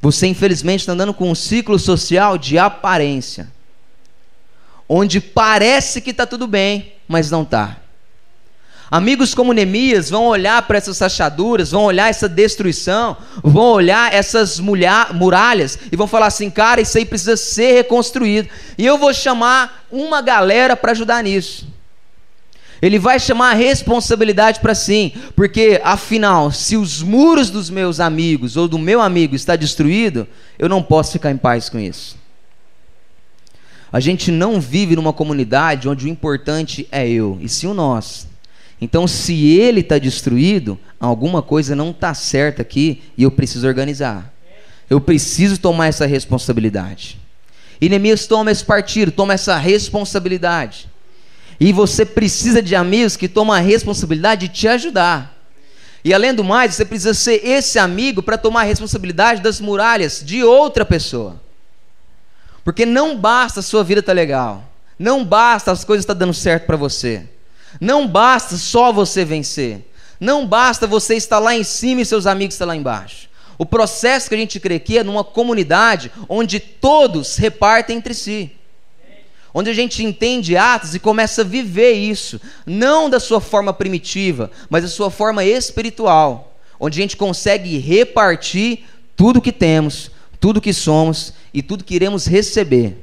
você 0.02 0.26
infelizmente 0.26 0.80
está 0.80 0.92
andando 0.92 1.14
com 1.14 1.30
um 1.30 1.34
ciclo 1.34 1.78
social 1.78 2.36
de 2.36 2.58
aparência, 2.58 3.48
onde 4.86 5.18
parece 5.18 6.02
que 6.02 6.10
está 6.10 6.26
tudo 6.26 6.46
bem, 6.46 6.92
mas 7.08 7.30
não 7.30 7.42
está. 7.42 7.79
Amigos 8.90 9.34
como 9.34 9.52
Neemias 9.52 10.10
vão 10.10 10.26
olhar 10.26 10.60
para 10.62 10.76
essas 10.76 10.98
rachaduras, 10.98 11.70
vão 11.70 11.84
olhar 11.84 12.10
essa 12.10 12.28
destruição, 12.28 13.16
vão 13.40 13.66
olhar 13.66 14.12
essas 14.12 14.58
muralhas 14.58 15.78
e 15.92 15.96
vão 15.96 16.08
falar 16.08 16.26
assim: 16.26 16.50
cara, 16.50 16.80
isso 16.80 16.98
aí 16.98 17.04
precisa 17.04 17.36
ser 17.36 17.72
reconstruído. 17.72 18.48
E 18.76 18.84
eu 18.84 18.98
vou 18.98 19.14
chamar 19.14 19.86
uma 19.92 20.20
galera 20.20 20.74
para 20.74 20.90
ajudar 20.90 21.22
nisso. 21.22 21.68
Ele 22.82 22.98
vai 22.98 23.20
chamar 23.20 23.50
a 23.50 23.54
responsabilidade 23.54 24.58
para 24.58 24.74
sim, 24.74 25.12
porque 25.36 25.80
afinal, 25.84 26.50
se 26.50 26.76
os 26.76 27.00
muros 27.02 27.50
dos 27.50 27.70
meus 27.70 28.00
amigos 28.00 28.56
ou 28.56 28.66
do 28.66 28.78
meu 28.78 29.00
amigo 29.00 29.36
está 29.36 29.54
destruído, 29.54 30.26
eu 30.58 30.68
não 30.68 30.82
posso 30.82 31.12
ficar 31.12 31.30
em 31.30 31.36
paz 31.36 31.68
com 31.68 31.78
isso. 31.78 32.18
A 33.92 34.00
gente 34.00 34.32
não 34.32 34.60
vive 34.60 34.96
numa 34.96 35.12
comunidade 35.12 35.88
onde 35.88 36.06
o 36.06 36.08
importante 36.08 36.88
é 36.90 37.08
eu, 37.08 37.38
e 37.40 37.48
sim 37.48 37.66
o 37.66 37.74
nós. 37.74 38.29
Então, 38.80 39.06
se 39.06 39.58
ele 39.58 39.80
está 39.80 39.98
destruído, 39.98 40.78
alguma 40.98 41.42
coisa 41.42 41.76
não 41.76 41.90
está 41.90 42.14
certa 42.14 42.62
aqui 42.62 43.02
e 43.16 43.22
eu 43.22 43.30
preciso 43.30 43.66
organizar. 43.66 44.32
Eu 44.88 45.00
preciso 45.00 45.58
tomar 45.58 45.88
essa 45.88 46.06
responsabilidade. 46.06 47.18
E 47.80 47.88
Neemias 47.88 48.26
toma 48.26 48.50
esse 48.50 48.64
partido, 48.64 49.12
toma 49.12 49.34
essa 49.34 49.56
responsabilidade. 49.56 50.88
E 51.58 51.72
você 51.72 52.06
precisa 52.06 52.62
de 52.62 52.74
amigos 52.74 53.16
que 53.16 53.28
tomam 53.28 53.54
a 53.54 53.60
responsabilidade 53.60 54.48
de 54.48 54.54
te 54.54 54.66
ajudar. 54.66 55.36
E 56.02 56.14
além 56.14 56.34
do 56.34 56.42
mais, 56.42 56.74
você 56.74 56.84
precisa 56.84 57.12
ser 57.12 57.46
esse 57.46 57.78
amigo 57.78 58.22
para 58.22 58.38
tomar 58.38 58.62
a 58.62 58.64
responsabilidade 58.64 59.42
das 59.42 59.60
muralhas 59.60 60.22
de 60.24 60.42
outra 60.42 60.84
pessoa. 60.84 61.40
Porque 62.64 62.86
não 62.86 63.18
basta 63.18 63.60
a 63.60 63.62
sua 63.62 63.84
vida 63.84 64.00
estar 64.00 64.12
tá 64.12 64.16
legal. 64.16 64.64
Não 64.98 65.24
basta 65.24 65.70
as 65.70 65.84
coisas 65.84 66.04
estar 66.04 66.14
tá 66.14 66.20
dando 66.20 66.32
certo 66.32 66.66
para 66.66 66.76
você. 66.76 67.26
Não 67.78 68.08
basta 68.08 68.56
só 68.56 68.92
você 68.92 69.24
vencer. 69.24 69.84
Não 70.18 70.46
basta 70.46 70.86
você 70.86 71.14
estar 71.14 71.38
lá 71.38 71.54
em 71.54 71.64
cima 71.64 72.00
e 72.00 72.06
seus 72.06 72.26
amigos 72.26 72.54
estar 72.54 72.66
lá 72.66 72.76
embaixo. 72.76 73.28
O 73.56 73.66
processo 73.66 74.28
que 74.28 74.34
a 74.34 74.38
gente 74.38 74.58
crê 74.58 74.76
aqui 74.76 74.96
é 74.96 75.04
numa 75.04 75.22
comunidade 75.22 76.10
onde 76.28 76.58
todos 76.58 77.36
repartem 77.36 77.96
entre 77.98 78.14
si. 78.14 78.52
Onde 79.52 79.68
a 79.68 79.74
gente 79.74 80.04
entende 80.04 80.56
Atos 80.56 80.94
e 80.94 80.98
começa 80.98 81.42
a 81.42 81.44
viver 81.44 81.92
isso, 81.92 82.40
não 82.64 83.10
da 83.10 83.18
sua 83.18 83.40
forma 83.40 83.72
primitiva, 83.72 84.50
mas 84.68 84.84
da 84.84 84.88
sua 84.88 85.10
forma 85.10 85.44
espiritual, 85.44 86.56
onde 86.78 86.98
a 86.98 87.02
gente 87.02 87.16
consegue 87.16 87.76
repartir 87.78 88.84
tudo 89.16 89.40
que 89.42 89.52
temos, 89.52 90.10
tudo 90.38 90.60
que 90.60 90.72
somos 90.72 91.34
e 91.52 91.62
tudo 91.62 91.84
que 91.84 91.94
iremos 91.94 92.26
receber. 92.26 92.96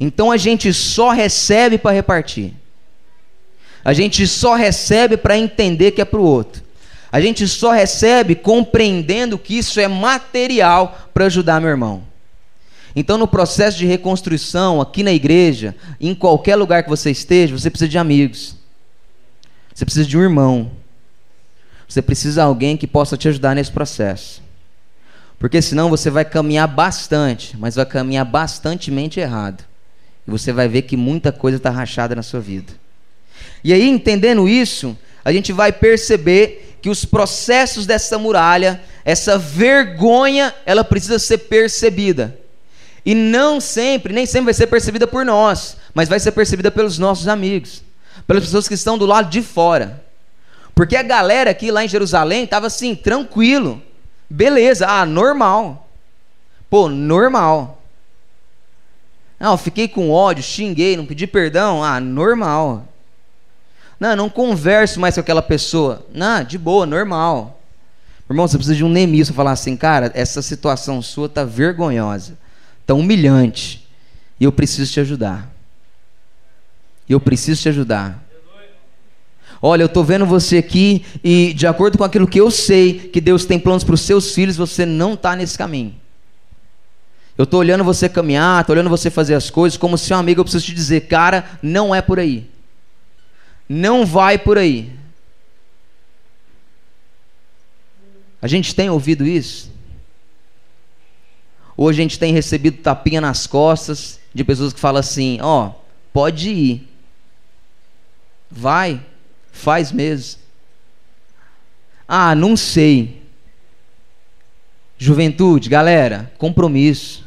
Então 0.00 0.30
a 0.30 0.36
gente 0.36 0.72
só 0.72 1.10
recebe 1.10 1.76
para 1.76 1.94
repartir. 1.94 2.54
A 3.88 3.94
gente 3.94 4.26
só 4.26 4.54
recebe 4.54 5.16
para 5.16 5.38
entender 5.38 5.92
que 5.92 6.02
é 6.02 6.04
para 6.04 6.20
o 6.20 6.22
outro. 6.22 6.62
A 7.10 7.22
gente 7.22 7.48
só 7.48 7.72
recebe 7.72 8.34
compreendendo 8.34 9.38
que 9.38 9.56
isso 9.56 9.80
é 9.80 9.88
material 9.88 11.08
para 11.14 11.24
ajudar 11.24 11.58
meu 11.58 11.70
irmão. 11.70 12.02
Então, 12.94 13.16
no 13.16 13.26
processo 13.26 13.78
de 13.78 13.86
reconstrução, 13.86 14.78
aqui 14.78 15.02
na 15.02 15.10
igreja, 15.10 15.74
em 15.98 16.14
qualquer 16.14 16.54
lugar 16.54 16.82
que 16.82 16.90
você 16.90 17.10
esteja, 17.10 17.56
você 17.56 17.70
precisa 17.70 17.88
de 17.88 17.96
amigos. 17.96 18.56
Você 19.74 19.86
precisa 19.86 20.06
de 20.06 20.18
um 20.18 20.22
irmão. 20.22 20.70
Você 21.88 22.02
precisa 22.02 22.42
de 22.42 22.46
alguém 22.46 22.76
que 22.76 22.86
possa 22.86 23.16
te 23.16 23.26
ajudar 23.26 23.54
nesse 23.54 23.72
processo. 23.72 24.42
Porque 25.38 25.62
senão 25.62 25.88
você 25.88 26.10
vai 26.10 26.26
caminhar 26.26 26.68
bastante, 26.68 27.56
mas 27.56 27.76
vai 27.76 27.86
caminhar 27.86 28.26
bastantemente 28.26 29.18
errado. 29.18 29.64
E 30.26 30.30
você 30.30 30.52
vai 30.52 30.68
ver 30.68 30.82
que 30.82 30.94
muita 30.94 31.32
coisa 31.32 31.56
está 31.56 31.70
rachada 31.70 32.14
na 32.14 32.22
sua 32.22 32.40
vida. 32.40 32.70
E 33.62 33.72
aí, 33.72 33.88
entendendo 33.88 34.48
isso, 34.48 34.96
a 35.24 35.32
gente 35.32 35.52
vai 35.52 35.72
perceber 35.72 36.76
que 36.80 36.88
os 36.88 37.04
processos 37.04 37.86
dessa 37.86 38.18
muralha, 38.18 38.80
essa 39.04 39.36
vergonha, 39.36 40.54
ela 40.64 40.84
precisa 40.84 41.18
ser 41.18 41.38
percebida. 41.38 42.38
E 43.04 43.14
não 43.14 43.60
sempre, 43.60 44.12
nem 44.12 44.26
sempre 44.26 44.46
vai 44.46 44.54
ser 44.54 44.66
percebida 44.66 45.06
por 45.06 45.24
nós, 45.24 45.76
mas 45.94 46.08
vai 46.08 46.20
ser 46.20 46.32
percebida 46.32 46.70
pelos 46.70 46.98
nossos 46.98 47.26
amigos, 47.26 47.82
pelas 48.26 48.44
pessoas 48.44 48.68
que 48.68 48.74
estão 48.74 48.98
do 48.98 49.06
lado 49.06 49.30
de 49.30 49.42
fora. 49.42 50.04
Porque 50.74 50.96
a 50.96 51.02
galera 51.02 51.50
aqui 51.50 51.70
lá 51.70 51.84
em 51.84 51.88
Jerusalém 51.88 52.44
estava 52.44 52.66
assim, 52.68 52.94
tranquilo. 52.94 53.82
Beleza, 54.30 54.86
ah, 54.86 55.04
normal. 55.04 55.88
Pô, 56.70 56.88
normal. 56.88 57.82
Não, 59.40 59.56
fiquei 59.56 59.88
com 59.88 60.10
ódio, 60.10 60.42
xinguei, 60.42 60.96
não 60.96 61.06
pedi 61.06 61.26
perdão. 61.26 61.82
Ah, 61.82 61.98
normal. 61.98 62.86
Não, 63.98 64.14
não 64.14 64.30
converso 64.30 65.00
mais 65.00 65.14
com 65.14 65.20
aquela 65.20 65.42
pessoa. 65.42 66.06
Não, 66.12 66.44
de 66.44 66.56
boa, 66.56 66.86
normal. 66.86 67.60
Irmão, 68.30 68.46
você 68.46 68.56
precisa 68.56 68.76
de 68.76 68.84
um 68.84 68.88
Neemias 68.88 69.28
para 69.28 69.36
falar 69.36 69.52
assim, 69.52 69.76
cara, 69.76 70.10
essa 70.14 70.42
situação 70.42 71.00
sua 71.00 71.28
tá 71.28 71.44
vergonhosa. 71.44 72.38
tão 72.86 73.00
humilhante. 73.00 73.86
E 74.38 74.44
eu 74.44 74.52
preciso 74.52 74.92
te 74.92 75.00
ajudar. 75.00 75.50
Eu 77.08 77.18
preciso 77.18 77.60
te 77.60 77.68
ajudar. 77.68 78.22
Olha, 79.60 79.82
eu 79.82 79.86
estou 79.86 80.04
vendo 80.04 80.24
você 80.24 80.58
aqui 80.58 81.04
e, 81.24 81.52
de 81.52 81.66
acordo 81.66 81.98
com 81.98 82.04
aquilo 82.04 82.28
que 82.28 82.40
eu 82.40 82.50
sei 82.50 82.94
que 82.94 83.20
Deus 83.20 83.44
tem 83.44 83.58
planos 83.58 83.82
para 83.82 83.94
os 83.94 84.02
seus 84.02 84.32
filhos, 84.32 84.56
você 84.56 84.86
não 84.86 85.14
está 85.14 85.34
nesse 85.34 85.58
caminho. 85.58 85.94
Eu 87.36 87.44
estou 87.44 87.60
olhando 87.60 87.82
você 87.82 88.08
caminhar, 88.08 88.60
estou 88.60 88.74
olhando 88.74 88.90
você 88.90 89.10
fazer 89.10 89.34
as 89.34 89.50
coisas, 89.50 89.76
como 89.76 89.98
seu 89.98 90.16
amigo, 90.16 90.40
eu 90.40 90.44
preciso 90.44 90.64
te 90.64 90.74
dizer, 90.74 91.02
cara, 91.02 91.44
não 91.60 91.94
é 91.94 92.00
por 92.00 92.20
aí. 92.20 92.48
Não 93.68 94.06
vai 94.06 94.38
por 94.38 94.56
aí. 94.56 94.90
A 98.40 98.46
gente 98.46 98.74
tem 98.74 98.88
ouvido 98.88 99.26
isso? 99.26 99.70
Ou 101.76 101.88
a 101.88 101.92
gente 101.92 102.18
tem 102.18 102.32
recebido 102.32 102.82
tapinha 102.82 103.20
nas 103.20 103.46
costas 103.46 104.18
de 104.32 104.42
pessoas 104.42 104.72
que 104.72 104.80
falam 104.80 105.00
assim: 105.00 105.38
ó, 105.42 105.66
oh, 105.66 105.74
pode 106.12 106.48
ir. 106.48 106.88
Vai, 108.50 109.04
faz 109.52 109.92
mesmo. 109.92 110.40
Ah, 112.06 112.34
não 112.34 112.56
sei. 112.56 113.22
Juventude, 114.96 115.68
galera, 115.68 116.32
compromisso, 116.38 117.24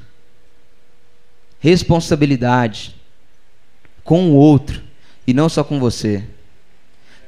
responsabilidade 1.60 2.96
com 4.04 4.32
o 4.32 4.36
outro 4.36 4.91
e 5.26 5.34
não 5.34 5.50
só 5.50 5.64
com 5.64 5.80
você. 5.80 6.24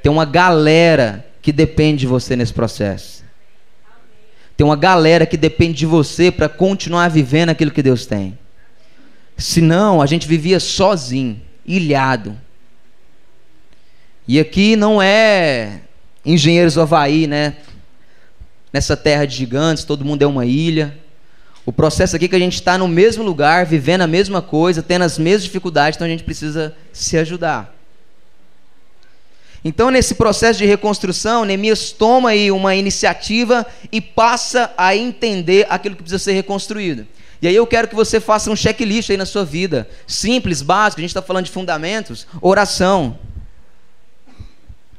Tem 0.02 0.12
uma 0.12 0.26
galera 0.26 1.26
que 1.42 1.52
depende 1.52 2.02
de 2.02 2.08
você 2.08 2.36
nesse 2.36 2.54
processo. 2.54 3.24
Tem 4.56 4.66
uma 4.66 4.76
galera 4.76 5.26
que 5.26 5.38
depende 5.38 5.80
de 5.80 5.86
você 5.86 6.32
para 6.32 6.48
continuar 6.48 7.10
vivendo 7.10 7.50
aquilo 7.50 7.72
que 7.72 7.82
Deus 7.82 8.06
tem. 8.06 8.38
Senão, 9.38 10.02
a 10.02 10.06
gente 10.06 10.28
vivia 10.28 10.60
sozinho, 10.60 11.42
ilhado. 11.66 12.38
E 14.28 14.40
aqui 14.40 14.76
não 14.76 15.02
é 15.02 15.82
engenheiros 16.26 16.76
do 16.76 16.82
Havaí, 16.82 17.28
né? 17.28 17.56
Nessa 18.72 18.96
terra 18.96 19.26
de 19.26 19.36
gigantes, 19.36 19.84
todo 19.84 20.06
mundo 20.06 20.22
é 20.22 20.28
uma 20.28 20.46
ilha. 20.46 20.98
O 21.66 21.72
processo 21.72 22.16
aqui 22.16 22.26
é 22.26 22.28
que 22.28 22.36
a 22.36 22.40
gente 22.40 22.56
está 22.56 22.78
no 22.78 22.88
mesmo 22.88 23.24
lugar, 23.24 23.66
vivendo 23.66 24.02
a 24.02 24.08
mesma 24.08 24.42
coisa, 24.42 24.84
tendo 24.84 25.04
as 25.04 25.18
mesmas 25.18 25.44
dificuldades, 25.44 25.98
então 25.98 26.06
a 26.06 26.10
gente 26.10 26.24
precisa 26.24 26.76
se 26.92 27.18
ajudar. 27.18 27.74
Então, 29.64 29.90
nesse 29.90 30.16
processo 30.16 30.60
de 30.60 30.66
reconstrução, 30.66 31.46
Neemias 31.46 31.92
toma 31.92 32.32
aí 32.32 32.52
uma 32.52 32.76
iniciativa 32.76 33.66
e 33.92 34.02
passa 34.02 34.74
a 34.78 34.96
entender 34.96 35.66
aquilo 35.70 35.96
que 35.96 36.04
precisa 36.04 36.22
ser 36.22 36.34
reconstruído. 36.34 37.08
E 37.42 37.48
aí 37.48 37.56
eu 37.56 37.66
quero 37.68 37.88
que 37.88 37.96
você 37.96 38.20
faça 38.20 38.50
um 38.50 38.56
checklist 38.56 39.10
aí 39.10 39.18
na 39.18 39.26
sua 39.26 39.46
vida. 39.46 39.90
Simples, 40.08 40.62
básico, 40.62 41.00
a 41.00 41.04
gente 41.04 41.10
está 41.10 41.22
falando 41.22 41.46
de 41.46 41.52
fundamentos. 41.52 42.28
Oração. 42.42 43.20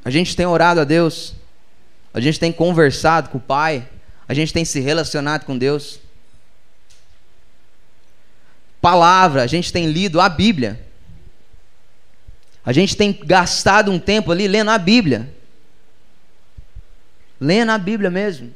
A 0.03 0.09
gente 0.09 0.35
tem 0.35 0.45
orado 0.45 0.79
a 0.79 0.83
Deus. 0.83 1.33
A 2.13 2.19
gente 2.19 2.39
tem 2.39 2.51
conversado 2.51 3.29
com 3.29 3.39
o 3.39 3.41
Pai. 3.41 3.87
A 4.27 4.33
gente 4.33 4.53
tem 4.53 4.63
se 4.63 4.79
relacionado 4.79 5.43
com 5.45 5.57
Deus. 5.57 5.99
Palavra, 8.79 9.41
a 9.41 9.47
gente 9.47 9.73
tem 9.73 9.87
lido 9.87 10.21
a 10.21 10.29
Bíblia. 10.29 10.84
A 12.65 12.73
gente 12.73 12.97
tem 12.97 13.17
gastado 13.23 13.91
um 13.91 13.99
tempo 13.99 14.31
ali 14.31 14.47
lendo 14.47 14.71
a 14.71 14.77
Bíblia. 14.77 15.31
Lendo 17.39 17.69
a 17.69 17.77
Bíblia 17.77 18.09
mesmo. 18.09 18.51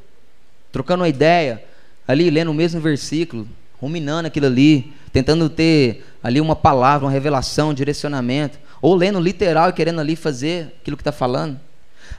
Trocando 0.71 1.03
uma 1.03 1.09
ideia. 1.09 1.63
Ali, 2.07 2.29
lendo 2.31 2.49
o 2.49 2.53
mesmo 2.53 2.81
versículo. 2.81 3.47
Ruminando 3.79 4.27
aquilo 4.27 4.47
ali. 4.47 4.91
Tentando 5.13 5.47
ter 5.47 6.03
ali 6.23 6.41
uma 6.41 6.55
palavra, 6.55 7.05
uma 7.05 7.11
revelação, 7.11 7.69
um 7.69 7.73
direcionamento. 7.73 8.57
Ou 8.81 8.95
lendo 8.95 9.19
literal 9.19 9.69
e 9.69 9.73
querendo 9.73 10.01
ali 10.01 10.15
fazer 10.15 10.73
aquilo 10.81 10.97
que 10.97 11.01
está 11.01 11.11
falando. 11.11 11.59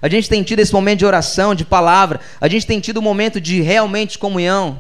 A 0.01 0.09
gente 0.09 0.29
tem 0.29 0.45
tido 0.45 0.61
esse 0.61 0.73
momento 0.73 1.01
de 1.01 1.07
oração, 1.07 1.57
de 1.57 1.65
palavra. 1.65 2.21
A 2.41 2.47
gente 2.47 2.67
tem 2.67 2.79
tido 2.79 3.01
um 3.01 3.03
momento 3.03 3.41
de 3.41 3.61
realmente 3.61 4.17
comunhão. 4.17 4.79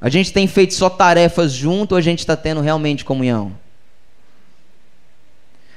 A 0.00 0.08
gente 0.08 0.32
tem 0.32 0.46
feito 0.46 0.74
só 0.74 0.88
tarefas 0.88 1.52
junto 1.52 1.92
ou 1.92 1.98
a 1.98 2.00
gente 2.00 2.20
está 2.20 2.36
tendo 2.36 2.60
realmente 2.60 3.04
comunhão? 3.04 3.52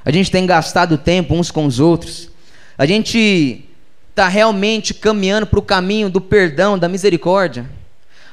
A 0.04 0.12
gente 0.12 0.32
tem 0.32 0.46
gastado 0.46 0.98
tempo 0.98 1.36
uns 1.36 1.52
com 1.52 1.66
os 1.66 1.80
outros. 1.80 2.30
A 2.78 2.86
gente 2.86 3.66
está 4.10 4.28
realmente 4.28 4.94
caminhando 4.94 5.46
para 5.46 5.60
o 5.60 5.64
caminho 5.64 6.10
do 6.10 6.20
perdão, 6.20 6.78
da 6.78 6.90
misericórdia. 6.90 7.70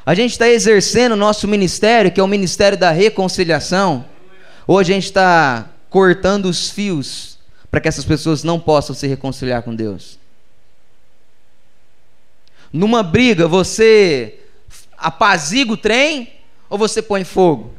A 0.04 0.14
gente 0.14 0.33
está 0.33 0.48
exercendo 0.48 1.12
o 1.12 1.16
nosso 1.16 1.46
ministério, 1.46 2.11
que 2.11 2.18
é 2.18 2.22
o 2.22 2.28
ministério 2.28 2.78
da 2.78 2.90
reconciliação. 2.90 4.04
Ou 4.66 4.78
a 4.78 4.83
gente 4.83 5.04
está 5.04 5.68
cortando 5.90 6.46
os 6.46 6.70
fios 6.70 7.38
para 7.70 7.81
que 7.81 7.88
essas 7.88 8.04
pessoas 8.04 8.42
não 8.42 8.59
possam 8.59 8.94
se 8.94 9.07
reconciliar 9.07 9.62
com 9.62 9.74
Deus. 9.74 10.18
Numa 12.72 13.02
briga, 13.02 13.46
você 13.46 14.40
apazigua 14.96 15.74
o 15.74 15.76
trem 15.76 16.33
ou 16.68 16.78
você 16.78 17.00
põe 17.00 17.24
fogo? 17.24 17.78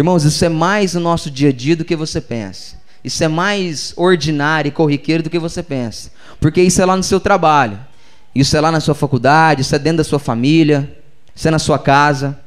Irmãos, 0.00 0.24
isso 0.24 0.42
é 0.42 0.48
mais 0.48 0.94
no 0.94 1.00
nosso 1.00 1.30
dia 1.30 1.50
a 1.50 1.52
dia 1.52 1.76
do 1.76 1.84
que 1.84 1.94
você 1.94 2.22
pensa. 2.22 2.76
Isso 3.04 3.22
é 3.22 3.28
mais 3.28 3.92
ordinário 3.98 4.70
e 4.70 4.72
corriqueiro 4.72 5.22
do 5.22 5.28
que 5.28 5.38
você 5.38 5.62
pensa. 5.62 6.10
Porque 6.40 6.62
isso 6.62 6.80
é 6.80 6.86
lá 6.86 6.96
no 6.96 7.02
seu 7.02 7.20
trabalho. 7.20 7.78
Isso 8.34 8.56
é 8.56 8.62
lá 8.62 8.72
na 8.72 8.80
sua 8.80 8.94
faculdade, 8.94 9.60
isso 9.60 9.76
é 9.76 9.78
dentro 9.78 9.98
da 9.98 10.04
sua 10.04 10.18
família, 10.18 10.98
isso 11.36 11.46
é 11.46 11.50
na 11.50 11.58
sua 11.58 11.78
casa. 11.78 12.40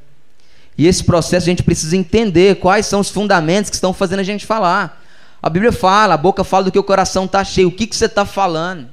E 0.75 0.87
esse 0.87 1.03
processo 1.03 1.45
a 1.45 1.51
gente 1.51 1.61
precisa 1.61 1.95
entender 1.95 2.55
quais 2.55 2.87
são 2.87 3.01
os 3.01 3.11
fundamentos 3.11 3.69
que 3.69 3.75
estão 3.75 3.93
fazendo 3.93 4.21
a 4.21 4.23
gente 4.23 4.47
falar. 4.47 4.99
A 5.39 5.47
Bíblia 5.47 5.71
fala, 5.71 6.15
a 6.15 6.17
boca 6.17 6.43
fala 6.43 6.63
do 6.63 6.71
que 6.71 6.79
o 6.79 6.83
coração 6.83 7.25
está 7.25 7.43
cheio. 7.43 7.67
O 7.67 7.71
que, 7.71 7.85
que 7.85 7.95
você 7.95 8.05
está 8.05 8.25
falando? 8.25 8.89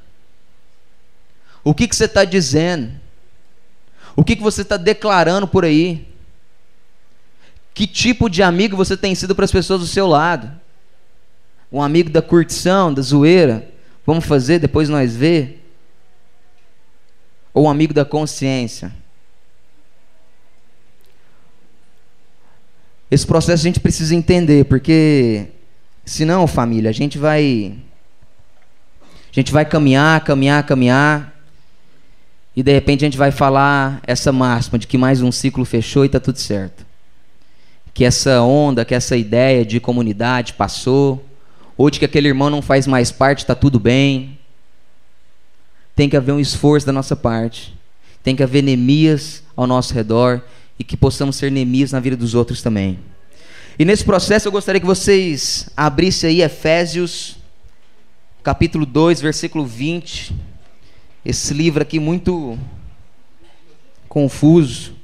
O 1.65 1.73
que, 1.73 1.89
que 1.89 1.97
você 1.97 2.05
está 2.05 2.27
dizendo? 2.27 2.93
O 4.15 4.23
que, 4.23 4.37
que 4.37 4.43
você 4.43 4.61
está 4.61 4.77
declarando 4.77 5.49
por 5.49 5.65
aí? 5.65 6.10
Que 7.81 7.87
tipo 7.87 8.29
de 8.29 8.43
amigo 8.43 8.77
você 8.77 8.95
tem 8.95 9.15
sido 9.15 9.35
para 9.35 9.47
as 9.47 9.51
pessoas 9.51 9.81
do 9.81 9.87
seu 9.87 10.07
lado? 10.07 10.53
Um 11.73 11.81
amigo 11.81 12.11
da 12.11 12.21
curtição, 12.21 12.93
da 12.93 13.01
zoeira? 13.01 13.71
Vamos 14.05 14.27
fazer, 14.27 14.59
depois 14.59 14.91
nós 14.91 15.17
ver? 15.17 15.67
Ou 17.55 17.65
um 17.65 17.71
amigo 17.71 17.95
da 17.95 18.05
consciência? 18.05 18.93
Esse 23.11 23.27
processo 23.27 23.63
a 23.63 23.67
gente 23.67 23.81
precisa 23.81 24.15
entender, 24.15 24.67
porque 24.67 25.47
senão, 26.05 26.47
família, 26.47 26.91
a 26.91 26.93
gente 26.93 27.17
vai 27.17 27.79
a 29.01 29.33
gente 29.33 29.51
vai 29.51 29.65
caminhar, 29.65 30.23
caminhar, 30.23 30.67
caminhar, 30.67 31.35
e 32.55 32.63
de 32.63 32.75
repente 32.75 33.07
a 33.07 33.07
gente 33.07 33.17
vai 33.17 33.31
falar 33.31 34.03
essa 34.07 34.31
máxima 34.31 34.79
de 34.79 34.87
que 34.87 34.99
mais 34.99 35.23
um 35.23 35.33
ciclo 35.33 35.65
fechou 35.65 36.05
e 36.05 36.09
está 36.09 36.21
tudo 36.21 36.39
certo 36.39 36.90
que 37.93 38.05
essa 38.05 38.41
onda, 38.43 38.85
que 38.85 38.95
essa 38.95 39.17
ideia 39.17 39.65
de 39.65 39.81
comunidade 39.81 40.55
passou, 40.55 41.25
ou 41.77 41.91
de 41.91 41.99
que 41.99 42.05
aquele 42.05 42.29
irmão 42.29 42.51
não 42.51 42.61
faz 42.61 42.87
mais 42.87 43.11
parte, 43.11 43.39
está 43.39 43.55
tudo 43.55 43.81
bem. 43.81 44.39
Tem 45.97 46.09
que 46.09 46.17
haver 46.17 46.33
um 46.33 46.41
esforço 46.41 46.87
da 46.87 46.93
nossa 46.93 47.17
parte. 47.17 47.75
Tem 48.23 48.37
que 48.37 48.43
haver 48.43 48.63
Neemias 48.63 49.43
ao 49.57 49.67
nosso 49.67 49.95
redor 49.95 50.43
e 50.79 50.85
que 50.85 50.97
possamos 50.97 51.37
ser 51.37 51.51
Neemias 51.51 51.93
na 51.93 52.01
vida 52.01 52.17
dos 52.17 52.35
outros 52.35 52.63
também. 52.63 52.99
E 53.79 53.85
nesse 53.85 54.05
processo 54.05 54.47
eu 54.47 54.53
gostaria 54.53 54.81
que 54.81 54.87
vocês 54.87 55.71
abrissem 55.75 56.29
aí 56.29 56.43
Efésios, 56.43 57.39
capítulo 58.43 58.85
2, 58.85 59.21
versículo 59.23 59.65
20. 59.65 60.37
Esse 61.25 61.55
livro 61.55 61.83
aqui 61.83 61.99
muito 61.99 62.59
confuso. 64.07 64.95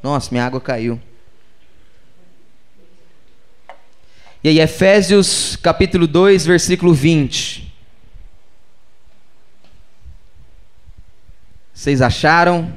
Nossa, 0.00 0.30
minha 0.30 0.46
água 0.46 0.60
caiu. 0.60 1.00
E 4.42 4.48
aí, 4.48 4.60
Efésios 4.60 5.56
capítulo 5.56 6.06
2, 6.06 6.46
versículo 6.46 6.94
20. 6.94 7.74
Vocês 11.74 12.00
acharam? 12.00 12.72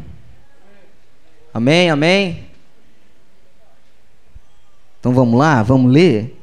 Amém, 1.54 1.92
amém? 1.92 2.48
Então 5.00 5.14
vamos 5.14 5.38
lá, 5.38 5.62
vamos 5.62 5.92
ler. 5.92 6.36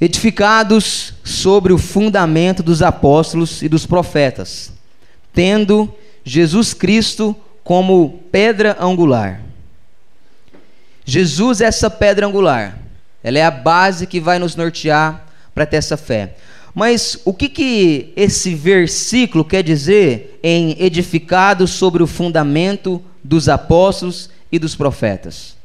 Edificados 0.00 1.14
sobre 1.24 1.72
o 1.72 1.78
fundamento 1.78 2.62
dos 2.62 2.82
apóstolos 2.82 3.62
e 3.62 3.68
dos 3.68 3.84
profetas, 3.84 4.72
tendo 5.32 5.92
Jesus 6.24 6.72
Cristo 6.72 7.34
como 7.64 8.22
pedra 8.30 8.76
angular. 8.80 9.40
Jesus 11.04 11.60
é 11.60 11.64
essa 11.64 11.90
pedra 11.90 12.28
angular. 12.28 12.81
Ela 13.22 13.38
é 13.38 13.44
a 13.44 13.50
base 13.50 14.06
que 14.06 14.20
vai 14.20 14.38
nos 14.38 14.56
nortear 14.56 15.26
para 15.54 15.66
ter 15.66 15.76
essa 15.76 15.96
fé. 15.96 16.34
Mas 16.74 17.18
o 17.24 17.34
que, 17.34 17.48
que 17.48 18.12
esse 18.16 18.54
versículo 18.54 19.44
quer 19.44 19.62
dizer 19.62 20.38
em 20.42 20.76
edificado 20.82 21.66
sobre 21.66 22.02
o 22.02 22.06
fundamento 22.06 23.02
dos 23.22 23.48
apóstolos 23.48 24.30
e 24.50 24.58
dos 24.58 24.74
profetas? 24.74 25.56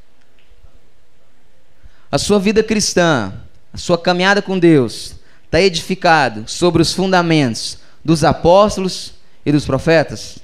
A 2.12 2.18
sua 2.18 2.40
vida 2.40 2.62
cristã, 2.62 3.34
a 3.74 3.78
sua 3.78 3.98
caminhada 3.98 4.42
com 4.42 4.60
Deus, 4.60 5.16
está 5.46 5.62
edificado 5.62 6.44
sobre 6.48 6.82
os 6.82 6.94
fundamentos 6.94 7.80
dos 8.04 8.24
apóstolos 8.24 9.14
e 9.46 9.52
dos 9.52 9.66
profetas? 9.66 10.40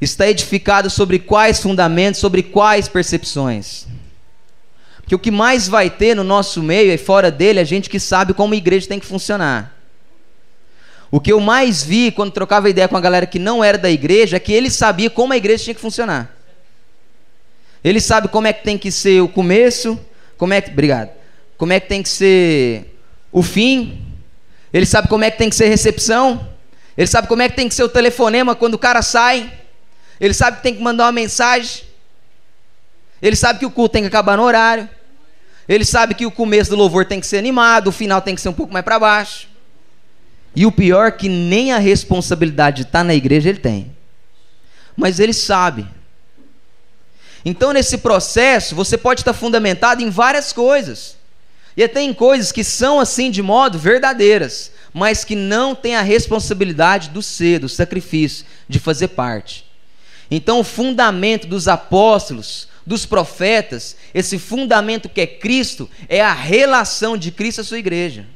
Está 0.00 0.28
edificado 0.28 0.90
sobre 0.90 1.18
quais 1.18 1.60
fundamentos, 1.60 2.20
sobre 2.20 2.42
quais 2.42 2.88
percepções? 2.88 3.86
Que 5.06 5.14
o 5.14 5.18
que 5.18 5.30
mais 5.30 5.68
vai 5.68 5.88
ter 5.88 6.16
no 6.16 6.24
nosso 6.24 6.62
meio 6.62 6.92
e 6.92 6.98
fora 6.98 7.30
dele 7.30 7.60
é 7.60 7.64
gente 7.64 7.88
que 7.88 8.00
sabe 8.00 8.34
como 8.34 8.54
a 8.54 8.56
igreja 8.56 8.88
tem 8.88 8.98
que 8.98 9.06
funcionar. 9.06 9.76
O 11.10 11.20
que 11.20 11.32
eu 11.32 11.38
mais 11.38 11.84
vi 11.84 12.10
quando 12.10 12.32
trocava 12.32 12.68
ideia 12.68 12.88
com 12.88 12.96
a 12.96 13.00
galera 13.00 13.26
que 13.26 13.38
não 13.38 13.62
era 13.62 13.78
da 13.78 13.88
igreja 13.88 14.36
é 14.36 14.40
que 14.40 14.52
ele 14.52 14.68
sabia 14.68 15.08
como 15.08 15.32
a 15.32 15.36
igreja 15.36 15.62
tinha 15.64 15.74
que 15.74 15.80
funcionar. 15.80 16.34
Ele 17.84 18.00
sabe 18.00 18.26
como 18.26 18.48
é 18.48 18.52
que 18.52 18.64
tem 18.64 18.76
que 18.76 18.90
ser 18.90 19.20
o 19.20 19.28
começo, 19.28 19.98
como 20.36 20.52
é 20.52 20.60
que, 20.60 20.72
obrigado. 20.72 21.10
Como 21.56 21.72
é 21.72 21.78
que 21.78 21.88
tem 21.88 22.02
que 22.02 22.08
ser 22.08 22.98
o 23.30 23.42
fim? 23.42 24.04
Ele 24.72 24.84
sabe 24.84 25.06
como 25.06 25.22
é 25.22 25.30
que 25.30 25.38
tem 25.38 25.48
que 25.48 25.54
ser 25.54 25.68
recepção? 25.68 26.48
Ele 26.98 27.06
sabe 27.06 27.28
como 27.28 27.42
é 27.42 27.48
que 27.48 27.54
tem 27.54 27.68
que 27.68 27.74
ser 27.74 27.84
o 27.84 27.88
telefonema 27.88 28.56
quando 28.56 28.74
o 28.74 28.78
cara 28.78 29.02
sai? 29.02 29.52
Ele 30.18 30.34
sabe 30.34 30.56
que 30.56 30.62
tem 30.64 30.74
que 30.74 30.82
mandar 30.82 31.04
uma 31.04 31.12
mensagem? 31.12 31.84
Ele 33.22 33.36
sabe 33.36 33.60
que 33.60 33.66
o 33.66 33.70
culto 33.70 33.92
tem 33.92 34.02
que 34.02 34.08
acabar 34.08 34.36
no 34.36 34.42
horário? 34.42 34.88
Ele 35.68 35.84
sabe 35.84 36.14
que 36.14 36.26
o 36.26 36.30
começo 36.30 36.70
do 36.70 36.76
louvor 36.76 37.04
tem 37.04 37.20
que 37.20 37.26
ser 37.26 37.38
animado, 37.38 37.88
o 37.88 37.92
final 37.92 38.20
tem 38.20 38.34
que 38.34 38.40
ser 38.40 38.48
um 38.48 38.52
pouco 38.52 38.72
mais 38.72 38.84
para 38.84 38.98
baixo. 38.98 39.48
E 40.54 40.64
o 40.64 40.72
pior 40.72 41.08
é 41.08 41.10
que 41.10 41.28
nem 41.28 41.72
a 41.72 41.78
responsabilidade 41.78 42.76
de 42.76 42.82
estar 42.82 43.04
na 43.04 43.14
igreja 43.14 43.48
ele 43.48 43.58
tem. 43.58 43.94
Mas 44.96 45.20
ele 45.20 45.34
sabe. 45.34 45.86
Então, 47.44 47.72
nesse 47.72 47.98
processo, 47.98 48.74
você 48.74 48.96
pode 48.96 49.20
estar 49.20 49.34
fundamentado 49.34 50.02
em 50.02 50.08
várias 50.08 50.52
coisas. 50.52 51.16
E 51.76 51.84
até 51.84 52.00
em 52.00 52.14
coisas 52.14 52.50
que 52.50 52.64
são 52.64 52.98
assim 52.98 53.30
de 53.30 53.42
modo 53.42 53.78
verdadeiras, 53.78 54.72
mas 54.94 55.24
que 55.24 55.36
não 55.36 55.74
têm 55.74 55.94
a 55.94 56.00
responsabilidade 56.00 57.10
do 57.10 57.20
ser, 57.20 57.58
do 57.58 57.68
sacrifício, 57.68 58.46
de 58.66 58.78
fazer 58.78 59.08
parte. 59.08 59.66
Então, 60.30 60.60
o 60.60 60.64
fundamento 60.64 61.46
dos 61.46 61.68
apóstolos, 61.68 62.66
dos 62.86 63.04
profetas, 63.04 63.96
esse 64.14 64.38
fundamento 64.38 65.08
que 65.08 65.20
é 65.20 65.26
Cristo, 65.26 65.90
é 66.08 66.20
a 66.22 66.32
relação 66.32 67.16
de 67.16 67.32
Cristo 67.32 67.60
à 67.60 67.64
sua 67.64 67.78
igreja. 67.78 68.26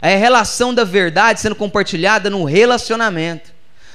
É 0.00 0.14
a 0.14 0.18
relação 0.18 0.72
da 0.72 0.84
verdade 0.84 1.40
sendo 1.40 1.54
compartilhada 1.54 2.30
no 2.30 2.44
relacionamento. 2.44 3.52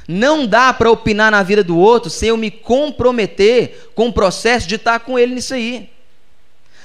Não 0.07 0.45
dá 0.45 0.71
para 0.71 0.91
opinar 0.91 1.31
na 1.31 1.43
vida 1.43 1.63
do 1.63 1.77
outro 1.77 2.09
sem 2.09 2.29
eu 2.29 2.37
me 2.37 2.51
comprometer 2.51 3.91
com 3.95 4.07
o 4.07 4.13
processo 4.13 4.67
de 4.67 4.75
estar 4.75 4.99
com 4.99 5.17
ele 5.17 5.35
nisso 5.35 5.53
aí. 5.53 5.89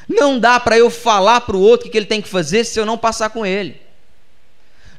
Não 0.08 0.38
dá 0.38 0.58
para 0.58 0.78
eu 0.78 0.90
falar 0.90 1.42
para 1.42 1.56
o 1.56 1.60
outro 1.60 1.88
o 1.88 1.90
que 1.90 1.96
ele 1.96 2.06
tem 2.06 2.20
que 2.20 2.28
fazer 2.28 2.64
se 2.64 2.78
eu 2.78 2.86
não 2.86 2.98
passar 2.98 3.30
com 3.30 3.44
ele. 3.44 3.80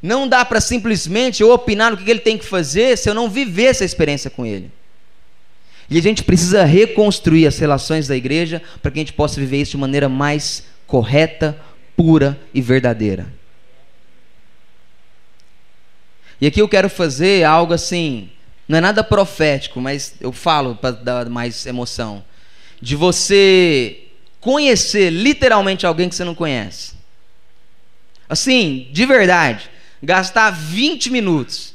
Não 0.01 0.27
dá 0.27 0.45
para 0.45 0.61
simplesmente 0.61 1.41
eu 1.41 1.51
opinar 1.51 1.91
no 1.91 1.97
que 1.97 2.09
ele 2.09 2.19
tem 2.19 2.37
que 2.37 2.45
fazer 2.45 2.97
se 2.97 3.09
eu 3.09 3.13
não 3.13 3.29
viver 3.29 3.65
essa 3.65 3.85
experiência 3.85 4.29
com 4.29 4.45
ele. 4.45 4.71
E 5.89 5.97
a 5.97 6.01
gente 6.01 6.23
precisa 6.23 6.63
reconstruir 6.63 7.45
as 7.45 7.57
relações 7.59 8.07
da 8.07 8.15
igreja 8.15 8.61
para 8.81 8.91
que 8.91 8.99
a 8.99 9.01
gente 9.01 9.13
possa 9.13 9.39
viver 9.39 9.61
isso 9.61 9.71
de 9.71 9.77
maneira 9.77 10.09
mais 10.09 10.65
correta, 10.87 11.59
pura 11.95 12.39
e 12.53 12.61
verdadeira. 12.61 13.27
E 16.41 16.47
aqui 16.47 16.61
eu 16.61 16.67
quero 16.67 16.89
fazer 16.89 17.43
algo 17.43 17.73
assim, 17.73 18.29
não 18.67 18.77
é 18.77 18.81
nada 18.81 19.03
profético, 19.03 19.79
mas 19.79 20.15
eu 20.19 20.31
falo 20.31 20.75
para 20.75 20.91
dar 20.91 21.29
mais 21.29 21.65
emoção. 21.65 22.23
De 22.81 22.95
você 22.95 24.05
conhecer 24.41 25.11
literalmente 25.11 25.85
alguém 25.85 26.09
que 26.09 26.15
você 26.15 26.23
não 26.23 26.35
conhece. 26.35 26.93
Assim, 28.27 28.87
de 28.91 29.05
verdade, 29.05 29.69
gastar 30.01 30.49
20 30.49 31.11
minutos 31.11 31.74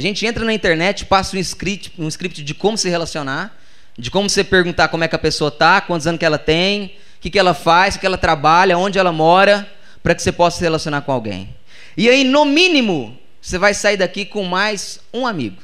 a 0.00 0.02
gente 0.02 0.24
entra 0.24 0.46
na 0.46 0.54
internet, 0.54 1.04
passa 1.04 1.36
um 1.36 1.38
script, 1.40 1.92
um 1.98 2.08
script 2.08 2.42
de 2.42 2.54
como 2.54 2.78
se 2.78 2.88
relacionar, 2.88 3.54
de 3.98 4.10
como 4.10 4.30
você 4.30 4.42
perguntar 4.42 4.88
como 4.88 5.04
é 5.04 5.08
que 5.08 5.14
a 5.14 5.18
pessoa 5.18 5.50
tá, 5.50 5.78
quantos 5.78 6.06
anos 6.06 6.18
que 6.18 6.24
ela 6.24 6.38
tem, 6.38 6.96
o 7.18 7.20
que, 7.20 7.28
que 7.28 7.38
ela 7.38 7.52
faz, 7.52 7.96
o 7.96 7.98
que 7.98 8.06
ela 8.06 8.16
trabalha, 8.16 8.78
onde 8.78 8.98
ela 8.98 9.12
mora, 9.12 9.70
para 10.02 10.14
que 10.14 10.22
você 10.22 10.32
possa 10.32 10.56
se 10.56 10.64
relacionar 10.64 11.02
com 11.02 11.12
alguém. 11.12 11.54
E 11.98 12.08
aí, 12.08 12.24
no 12.24 12.46
mínimo, 12.46 13.14
você 13.42 13.58
vai 13.58 13.74
sair 13.74 13.98
daqui 13.98 14.24
com 14.24 14.42
mais 14.42 15.00
um 15.12 15.26
amigo. 15.26 15.60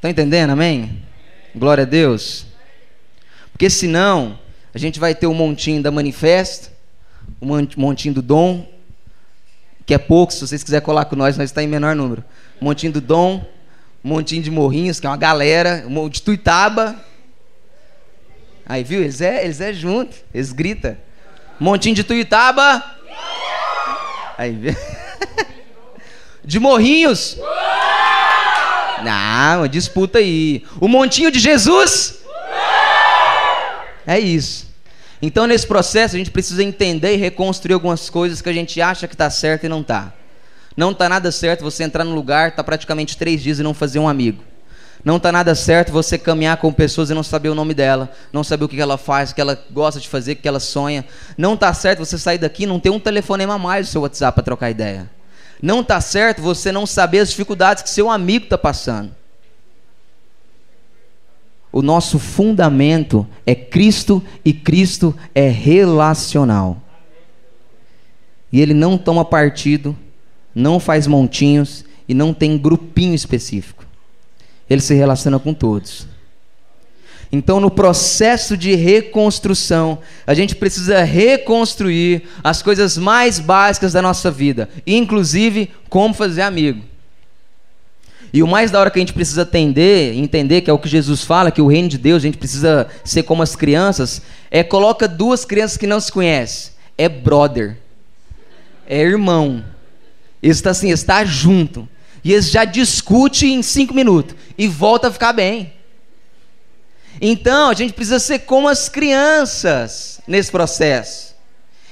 Tá 0.00 0.08
entendendo? 0.08 0.50
Amém? 0.50 1.02
Glória 1.52 1.82
a 1.82 1.86
Deus. 1.86 2.46
Porque 3.50 3.68
senão, 3.68 4.38
a 4.72 4.78
gente 4.78 5.00
vai 5.00 5.16
ter 5.16 5.26
um 5.26 5.34
montinho 5.34 5.82
da 5.82 5.90
manifesta, 5.90 6.70
um 7.42 7.66
montinho 7.76 8.14
do 8.14 8.22
dom, 8.22 8.68
que 9.84 9.94
é 9.94 9.98
pouco, 9.98 10.32
se 10.32 10.46
vocês 10.46 10.62
quiserem 10.62 10.86
colar 10.86 11.06
com 11.06 11.16
nós, 11.16 11.36
nós 11.36 11.50
está 11.50 11.60
em 11.60 11.66
menor 11.66 11.96
número. 11.96 12.22
Montinho 12.60 12.92
do 12.92 13.00
Dom, 13.00 13.44
Montinho 14.02 14.42
de 14.42 14.50
Morrinhos, 14.50 15.00
que 15.00 15.06
é 15.06 15.10
uma 15.10 15.16
galera, 15.16 15.84
de 16.10 16.22
Tuitaba. 16.22 16.96
Aí, 18.66 18.84
viu? 18.84 19.00
Eles 19.00 19.20
é, 19.20 19.44
eles 19.44 19.60
é 19.60 19.72
junto, 19.72 20.16
eles 20.32 20.52
gritam. 20.52 20.96
Montinho 21.58 21.94
de 21.94 22.04
Tuitaba. 22.04 22.84
Aí, 24.38 24.52
viu? 24.52 24.76
De 26.42 26.58
Morrinhos. 26.58 27.36
Não, 29.04 29.68
disputa 29.68 30.18
aí. 30.18 30.64
O 30.80 30.88
Montinho 30.88 31.30
de 31.30 31.38
Jesus. 31.38 32.20
É 34.06 34.18
isso. 34.18 34.68
Então, 35.22 35.46
nesse 35.46 35.66
processo, 35.66 36.16
a 36.16 36.18
gente 36.18 36.30
precisa 36.30 36.64
entender 36.64 37.14
e 37.14 37.16
reconstruir 37.16 37.74
algumas 37.74 38.08
coisas 38.08 38.40
que 38.40 38.48
a 38.48 38.52
gente 38.52 38.80
acha 38.80 39.06
que 39.06 39.14
está 39.14 39.28
certo 39.28 39.64
e 39.64 39.68
não 39.68 39.82
está. 39.82 40.14
Não 40.76 40.92
está 40.92 41.08
nada 41.08 41.32
certo 41.32 41.62
você 41.62 41.82
entrar 41.82 42.04
no 42.04 42.14
lugar, 42.14 42.54
tá 42.54 42.62
praticamente 42.62 43.16
três 43.16 43.42
dias 43.42 43.58
e 43.58 43.62
não 43.62 43.74
fazer 43.74 43.98
um 43.98 44.08
amigo. 44.08 44.42
Não 45.04 45.16
está 45.16 45.32
nada 45.32 45.54
certo 45.54 45.92
você 45.92 46.18
caminhar 46.18 46.58
com 46.58 46.72
pessoas 46.72 47.10
e 47.10 47.14
não 47.14 47.22
saber 47.22 47.48
o 47.48 47.54
nome 47.54 47.72
dela, 47.72 48.10
não 48.32 48.44
saber 48.44 48.64
o 48.64 48.68
que 48.68 48.80
ela 48.80 48.98
faz, 48.98 49.30
o 49.30 49.34
que 49.34 49.40
ela 49.40 49.58
gosta 49.70 49.98
de 49.98 50.08
fazer, 50.08 50.32
o 50.32 50.36
que 50.36 50.46
ela 50.46 50.60
sonha. 50.60 51.04
Não 51.38 51.54
está 51.54 51.72
certo 51.72 52.00
você 52.00 52.18
sair 52.18 52.38
daqui 52.38 52.64
e 52.64 52.66
não 52.66 52.78
ter 52.78 52.90
um 52.90 53.00
telefonema 53.00 53.58
mais 53.58 53.86
no 53.86 53.92
seu 53.92 54.02
WhatsApp 54.02 54.34
para 54.34 54.44
trocar 54.44 54.70
ideia. 54.70 55.10
Não 55.62 55.80
está 55.80 56.00
certo 56.00 56.42
você 56.42 56.70
não 56.70 56.86
saber 56.86 57.20
as 57.20 57.30
dificuldades 57.30 57.82
que 57.82 57.90
seu 57.90 58.10
amigo 58.10 58.44
está 58.44 58.58
passando. 58.58 59.14
O 61.72 61.82
nosso 61.82 62.18
fundamento 62.18 63.26
é 63.46 63.54
Cristo 63.54 64.22
e 64.44 64.52
Cristo 64.52 65.14
é 65.34 65.48
relacional. 65.48 66.82
E 68.52 68.60
ele 68.60 68.74
não 68.74 68.98
toma 68.98 69.24
partido 69.24 69.96
não 70.54 70.80
faz 70.80 71.06
montinhos 71.06 71.84
e 72.08 72.14
não 72.14 72.34
tem 72.34 72.58
grupinho 72.58 73.14
específico. 73.14 73.84
Ele 74.68 74.80
se 74.80 74.94
relaciona 74.94 75.38
com 75.38 75.54
todos. 75.54 76.06
Então, 77.32 77.60
no 77.60 77.70
processo 77.70 78.56
de 78.56 78.74
reconstrução, 78.74 79.98
a 80.26 80.34
gente 80.34 80.56
precisa 80.56 81.04
reconstruir 81.04 82.24
as 82.42 82.60
coisas 82.60 82.98
mais 82.98 83.38
básicas 83.38 83.92
da 83.92 84.02
nossa 84.02 84.30
vida, 84.30 84.68
inclusive 84.84 85.70
como 85.88 86.12
fazer 86.12 86.42
amigo. 86.42 86.82
E 88.32 88.42
o 88.42 88.46
mais 88.46 88.70
da 88.70 88.80
hora 88.80 88.90
que 88.90 88.98
a 88.98 89.02
gente 89.02 89.12
precisa 89.12 89.42
atender, 89.42 90.14
entender 90.14 90.60
que 90.60 90.70
é 90.70 90.72
o 90.72 90.78
que 90.78 90.88
Jesus 90.88 91.24
fala, 91.24 91.50
que 91.50 91.62
o 91.62 91.66
reino 91.66 91.88
de 91.88 91.98
Deus, 91.98 92.22
a 92.22 92.26
gente 92.26 92.38
precisa 92.38 92.88
ser 93.04 93.24
como 93.24 93.42
as 93.42 93.56
crianças, 93.56 94.22
é 94.50 94.62
coloca 94.62 95.08
duas 95.08 95.44
crianças 95.44 95.76
que 95.76 95.86
não 95.86 96.00
se 96.00 96.10
conhecem. 96.12 96.72
É 96.96 97.08
brother. 97.08 97.76
É 98.86 99.00
irmão. 99.00 99.64
Está 100.42 100.70
assim, 100.70 100.90
está 100.90 101.24
junto. 101.24 101.88
E 102.22 102.32
eles 102.32 102.50
já 102.50 102.64
discutem 102.64 103.54
em 103.54 103.62
cinco 103.62 103.94
minutos 103.94 104.36
e 104.56 104.68
volta 104.68 105.08
a 105.08 105.12
ficar 105.12 105.32
bem. 105.32 105.72
Então, 107.20 107.70
a 107.70 107.74
gente 107.74 107.92
precisa 107.92 108.18
ser 108.18 108.40
como 108.40 108.68
as 108.68 108.88
crianças 108.88 110.20
nesse 110.26 110.50
processo. 110.50 111.34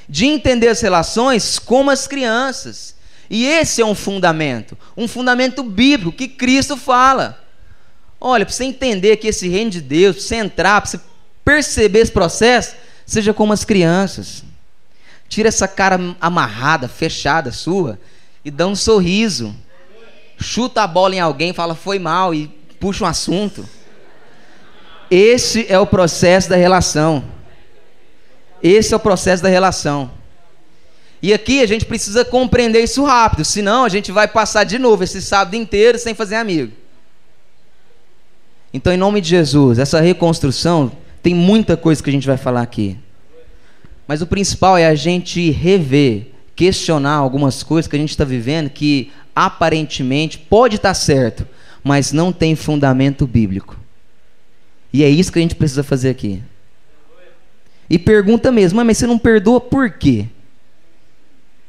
De 0.08 0.26
entender 0.26 0.68
as 0.68 0.80
relações 0.80 1.58
como 1.58 1.90
as 1.90 2.06
crianças. 2.06 2.94
E 3.28 3.46
esse 3.46 3.82
é 3.82 3.84
um 3.84 3.94
fundamento, 3.94 4.76
um 4.96 5.06
fundamento 5.06 5.62
bíblico 5.62 6.16
que 6.16 6.28
Cristo 6.28 6.78
fala. 6.78 7.44
Olha, 8.18 8.46
para 8.46 8.54
você 8.54 8.64
entender 8.64 9.18
que 9.18 9.28
esse 9.28 9.48
reino 9.48 9.70
de 9.70 9.82
Deus, 9.82 10.16
para 10.16 10.24
você 10.24 10.36
entrar, 10.36 10.80
para 10.80 10.90
você 10.90 11.00
perceber 11.44 12.00
esse 12.00 12.12
processo, 12.12 12.74
seja 13.04 13.34
como 13.34 13.52
as 13.52 13.64
crianças. 13.64 14.44
Tira 15.28 15.48
essa 15.48 15.68
cara 15.68 16.16
amarrada, 16.20 16.88
fechada 16.88 17.52
sua 17.52 17.98
e 18.44 18.50
dá 18.50 18.66
um 18.66 18.74
sorriso. 18.74 19.54
Chuta 20.40 20.82
a 20.82 20.86
bola 20.86 21.14
em 21.14 21.20
alguém, 21.20 21.52
fala 21.52 21.74
foi 21.74 21.98
mal 21.98 22.34
e 22.34 22.48
puxa 22.78 23.04
um 23.04 23.06
assunto. 23.06 23.68
Esse 25.10 25.66
é 25.68 25.78
o 25.78 25.86
processo 25.86 26.48
da 26.48 26.56
relação. 26.56 27.24
Esse 28.62 28.92
é 28.92 28.96
o 28.96 29.00
processo 29.00 29.42
da 29.42 29.48
relação. 29.48 30.10
E 31.20 31.32
aqui 31.32 31.60
a 31.60 31.66
gente 31.66 31.84
precisa 31.84 32.24
compreender 32.24 32.82
isso 32.82 33.04
rápido, 33.04 33.44
senão 33.44 33.84
a 33.84 33.88
gente 33.88 34.12
vai 34.12 34.28
passar 34.28 34.64
de 34.64 34.78
novo 34.78 35.02
esse 35.02 35.20
sábado 35.20 35.56
inteiro 35.56 35.98
sem 35.98 36.14
fazer 36.14 36.36
amigo. 36.36 36.72
Então, 38.72 38.92
em 38.92 38.96
nome 38.96 39.20
de 39.20 39.30
Jesus, 39.30 39.78
essa 39.78 40.00
reconstrução 40.00 40.92
tem 41.22 41.34
muita 41.34 41.76
coisa 41.76 42.02
que 42.02 42.10
a 42.10 42.12
gente 42.12 42.26
vai 42.26 42.36
falar 42.36 42.62
aqui. 42.62 42.96
Mas 44.06 44.22
o 44.22 44.26
principal 44.26 44.78
é 44.78 44.86
a 44.86 44.94
gente 44.94 45.50
rever, 45.50 46.28
questionar 46.58 47.14
algumas 47.14 47.62
coisas 47.62 47.88
que 47.88 47.94
a 47.94 47.98
gente 48.00 48.10
está 48.10 48.24
vivendo 48.24 48.68
que 48.68 49.12
aparentemente 49.32 50.36
pode 50.36 50.74
estar 50.74 50.88
tá 50.88 50.94
certo, 50.94 51.46
mas 51.84 52.10
não 52.10 52.32
tem 52.32 52.56
fundamento 52.56 53.28
bíblico. 53.28 53.78
E 54.92 55.04
é 55.04 55.08
isso 55.08 55.30
que 55.30 55.38
a 55.38 55.42
gente 55.42 55.54
precisa 55.54 55.84
fazer 55.84 56.10
aqui. 56.10 56.42
E 57.88 57.96
pergunta 57.96 58.50
mesmo, 58.50 58.84
mas 58.84 58.98
você 58.98 59.06
não 59.06 59.20
perdoa 59.20 59.60
por 59.60 59.88
quê? 59.88 60.26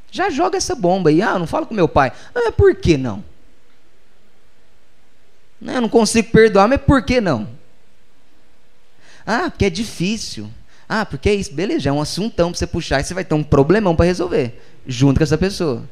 Já 0.09 0.31
joga 0.31 0.57
essa 0.57 0.73
bomba 0.73 1.11
aí. 1.11 1.21
Ah, 1.21 1.37
não 1.37 1.45
falo 1.45 1.67
com 1.67 1.75
meu 1.75 1.87
pai. 1.87 2.11
Ah, 2.33 2.51
por 2.51 2.73
que 2.73 2.97
não? 2.97 3.23
não? 5.61 5.75
Eu 5.75 5.81
não 5.81 5.89
consigo 5.89 6.31
perdoar, 6.31 6.67
mas 6.67 6.81
por 6.81 7.03
que 7.03 7.21
não? 7.21 7.47
Ah, 9.23 9.51
porque 9.51 9.65
é 9.65 9.69
difícil. 9.69 10.49
Ah, 10.91 11.05
porque 11.05 11.29
é 11.29 11.35
isso. 11.35 11.53
Beleza, 11.53 11.81
já 11.81 11.89
é 11.91 11.93
um 11.93 12.01
assuntão 12.01 12.49
para 12.49 12.57
você 12.57 12.65
puxar 12.65 12.99
e 12.99 13.03
você 13.03 13.13
vai 13.13 13.23
ter 13.23 13.35
um 13.35 13.43
problemão 13.43 13.95
para 13.95 14.07
resolver 14.07 14.59
junto 14.87 15.19
com 15.19 15.23
essa 15.23 15.37
pessoa. 15.37 15.87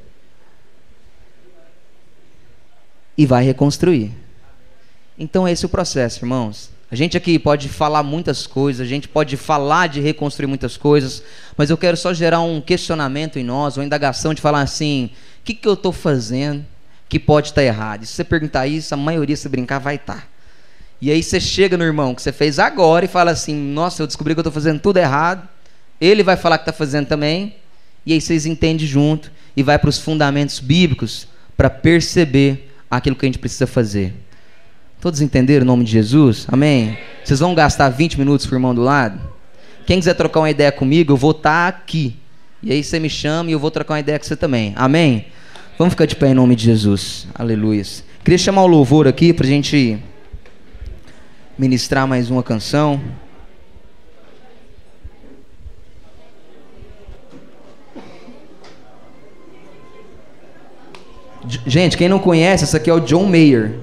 E 3.15 3.23
vai 3.27 3.45
reconstruir. 3.45 4.11
Então, 5.17 5.47
esse 5.47 5.63
é 5.63 5.67
o 5.67 5.69
processo, 5.69 6.25
irmãos. 6.25 6.71
A 6.89 6.95
gente 6.95 7.15
aqui 7.15 7.37
pode 7.37 7.69
falar 7.69 8.01
muitas 8.01 8.47
coisas, 8.47 8.81
a 8.81 8.89
gente 8.89 9.07
pode 9.07 9.35
falar 9.37 9.87
de 9.87 9.99
reconstruir 9.99 10.47
muitas 10.47 10.77
coisas, 10.77 11.21
mas 11.55 11.69
eu 11.69 11.77
quero 11.77 11.97
só 11.97 12.13
gerar 12.13 12.39
um 12.39 12.61
questionamento 12.61 13.37
em 13.37 13.43
nós, 13.43 13.77
uma 13.77 13.85
indagação 13.85 14.33
de 14.33 14.41
falar 14.41 14.61
assim: 14.61 15.11
o 15.41 15.43
que, 15.43 15.53
que 15.53 15.67
eu 15.67 15.73
estou 15.73 15.91
fazendo 15.91 16.65
que 17.09 17.19
pode 17.19 17.49
estar 17.49 17.61
tá 17.61 17.65
errado? 17.65 18.03
E 18.03 18.05
se 18.05 18.13
você 18.13 18.23
perguntar 18.23 18.67
isso, 18.67 18.93
a 18.93 18.97
maioria, 18.97 19.35
se 19.35 19.49
brincar, 19.49 19.79
vai 19.79 19.95
estar. 19.95 20.21
Tá. 20.21 20.36
E 21.01 21.11
aí 21.11 21.21
você 21.21 21.39
chega 21.39 21.77
no 21.77 21.83
irmão 21.83 22.15
que 22.15 22.21
você 22.21 22.31
fez 22.31 22.59
agora 22.59 23.05
e 23.05 23.07
fala 23.07 23.31
assim: 23.31 23.55
nossa, 23.55 24.01
eu 24.01 24.07
descobri 24.07 24.33
que 24.33 24.39
eu 24.39 24.41
estou 24.41 24.53
fazendo 24.53 24.79
tudo 24.79 24.97
errado. 24.97 25.47
Ele 25.99 26.23
vai 26.23 26.35
falar 26.35 26.57
que 26.57 26.63
está 26.63 26.73
fazendo 26.73 27.07
também. 27.07 27.55
E 28.05 28.13
aí 28.13 28.21
vocês 28.21 28.45
entendem 28.45 28.87
junto 28.87 29.31
e 29.55 29.61
vai 29.61 29.77
para 29.77 29.89
os 29.89 29.99
fundamentos 29.99 30.59
bíblicos 30.59 31.27
para 31.55 31.69
perceber 31.69 32.71
aquilo 32.89 33.15
que 33.15 33.25
a 33.25 33.27
gente 33.27 33.39
precisa 33.39 33.67
fazer. 33.67 34.13
Todos 35.01 35.21
entenderam 35.21 35.63
o 35.63 35.67
nome 35.67 35.83
de 35.83 35.91
Jesus? 35.91 36.47
Amém? 36.49 36.97
Vocês 37.23 37.39
vão 37.39 37.53
gastar 37.53 37.89
20 37.89 38.17
minutos 38.17 38.45
com 38.45 38.53
o 38.53 38.57
irmão 38.57 38.73
do 38.73 38.81
lado? 38.81 39.19
Quem 39.85 39.99
quiser 39.99 40.13
trocar 40.15 40.39
uma 40.39 40.49
ideia 40.49 40.71
comigo, 40.71 41.13
eu 41.13 41.17
vou 41.17 41.31
estar 41.31 41.71
tá 41.71 41.77
aqui. 41.77 42.15
E 42.63 42.71
aí 42.71 42.83
você 42.83 42.99
me 42.99 43.09
chama 43.09 43.49
e 43.49 43.53
eu 43.53 43.59
vou 43.59 43.69
trocar 43.69 43.93
uma 43.93 43.99
ideia 43.99 44.17
com 44.17 44.25
você 44.25 44.35
também. 44.35 44.73
Amém? 44.75 45.27
Vamos 45.77 45.93
ficar 45.93 46.05
de 46.05 46.15
pé 46.15 46.29
em 46.29 46.33
nome 46.33 46.55
de 46.55 46.63
Jesus. 46.63 47.27
Aleluia. 47.35 47.83
Queria 48.23 48.37
chamar 48.37 48.63
o 48.63 48.67
louvor 48.67 49.07
aqui 49.07 49.31
para 49.31 49.45
a 49.45 49.49
gente 49.49 49.99
ministrar 51.57 52.07
mais 52.07 52.29
uma 52.29 52.43
canção. 52.43 53.01
Gente, 61.65 61.97
quem 61.97 62.09
não 62.09 62.19
conhece, 62.19 62.65
essa 62.65 62.77
aqui 62.77 62.89
é 62.89 62.93
o 62.93 62.99
John 62.99 63.25
Mayer. 63.25 63.79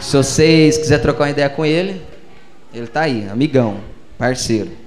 Se 0.00 0.16
vocês 0.16 0.78
quiserem 0.78 1.02
trocar 1.02 1.24
uma 1.24 1.30
ideia 1.30 1.48
com 1.48 1.64
ele, 1.64 2.00
ele 2.72 2.86
tá 2.86 3.02
aí, 3.02 3.28
amigão, 3.28 3.80
parceiro. 4.16 4.83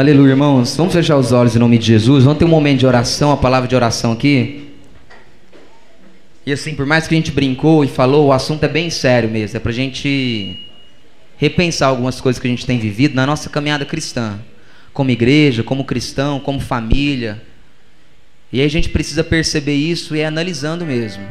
Aleluia, 0.00 0.30
irmãos. 0.30 0.74
Vamos 0.78 0.94
fechar 0.94 1.18
os 1.18 1.30
olhos 1.30 1.54
em 1.54 1.58
nome 1.58 1.76
de 1.76 1.84
Jesus. 1.84 2.24
Vamos 2.24 2.38
ter 2.38 2.46
um 2.46 2.48
momento 2.48 2.78
de 2.78 2.86
oração, 2.86 3.32
a 3.32 3.36
palavra 3.36 3.68
de 3.68 3.76
oração 3.76 4.12
aqui. 4.12 4.70
E 6.46 6.50
assim, 6.50 6.74
por 6.74 6.86
mais 6.86 7.06
que 7.06 7.14
a 7.14 7.18
gente 7.18 7.30
brincou 7.30 7.84
e 7.84 7.86
falou, 7.86 8.28
o 8.28 8.32
assunto 8.32 8.64
é 8.64 8.68
bem 8.68 8.88
sério 8.88 9.28
mesmo. 9.28 9.58
É 9.58 9.60
pra 9.60 9.70
gente 9.70 10.66
repensar 11.36 11.88
algumas 11.88 12.18
coisas 12.18 12.40
que 12.40 12.46
a 12.46 12.50
gente 12.50 12.64
tem 12.64 12.78
vivido 12.78 13.14
na 13.14 13.26
nossa 13.26 13.50
caminhada 13.50 13.84
cristã, 13.84 14.38
como 14.90 15.10
igreja, 15.10 15.62
como 15.62 15.84
cristão, 15.84 16.40
como 16.40 16.60
família. 16.60 17.42
E 18.50 18.60
aí 18.60 18.66
a 18.66 18.70
gente 18.70 18.88
precisa 18.88 19.22
perceber 19.22 19.74
isso 19.74 20.16
e 20.16 20.20
é 20.20 20.24
analisando 20.24 20.86
mesmo. 20.86 21.22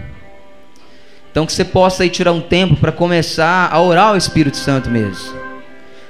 Então 1.32 1.44
que 1.48 1.54
você 1.54 1.66
possa 1.66 2.04
aí 2.04 2.10
tirar 2.12 2.34
um 2.34 2.42
tempo 2.42 2.76
para 2.76 2.92
começar 2.92 3.68
a 3.74 3.82
orar 3.82 4.10
ao 4.10 4.16
Espírito 4.16 4.58
Santo 4.58 4.92
mesmo. 4.92 5.49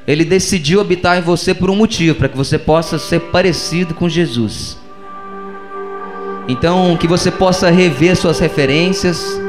Ele 0.08 0.26
decidiu 0.26 0.82
habitar 0.82 1.18
em 1.18 1.22
você 1.22 1.54
por 1.54 1.70
um 1.70 1.76
motivo, 1.76 2.18
para 2.18 2.30
que 2.30 2.38
você 2.38 2.58
possa 2.58 2.98
ser 2.98 3.20
parecido 3.20 3.94
com 3.94 4.10
Jesus. 4.10 4.78
Então, 6.48 6.98
que 6.98 7.08
você 7.08 7.30
possa 7.30 7.70
rever 7.70 8.16
suas 8.16 8.40
referências, 8.40 9.40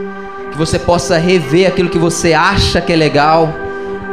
que 0.53 0.59
você 0.59 0.79
possa 0.79 1.17
rever 1.17 1.67
aquilo 1.67 1.89
que 1.89 1.99
você 1.99 2.35
acha 2.35 2.81
que 2.81 2.93
é 2.93 2.97
legal, 2.97 3.51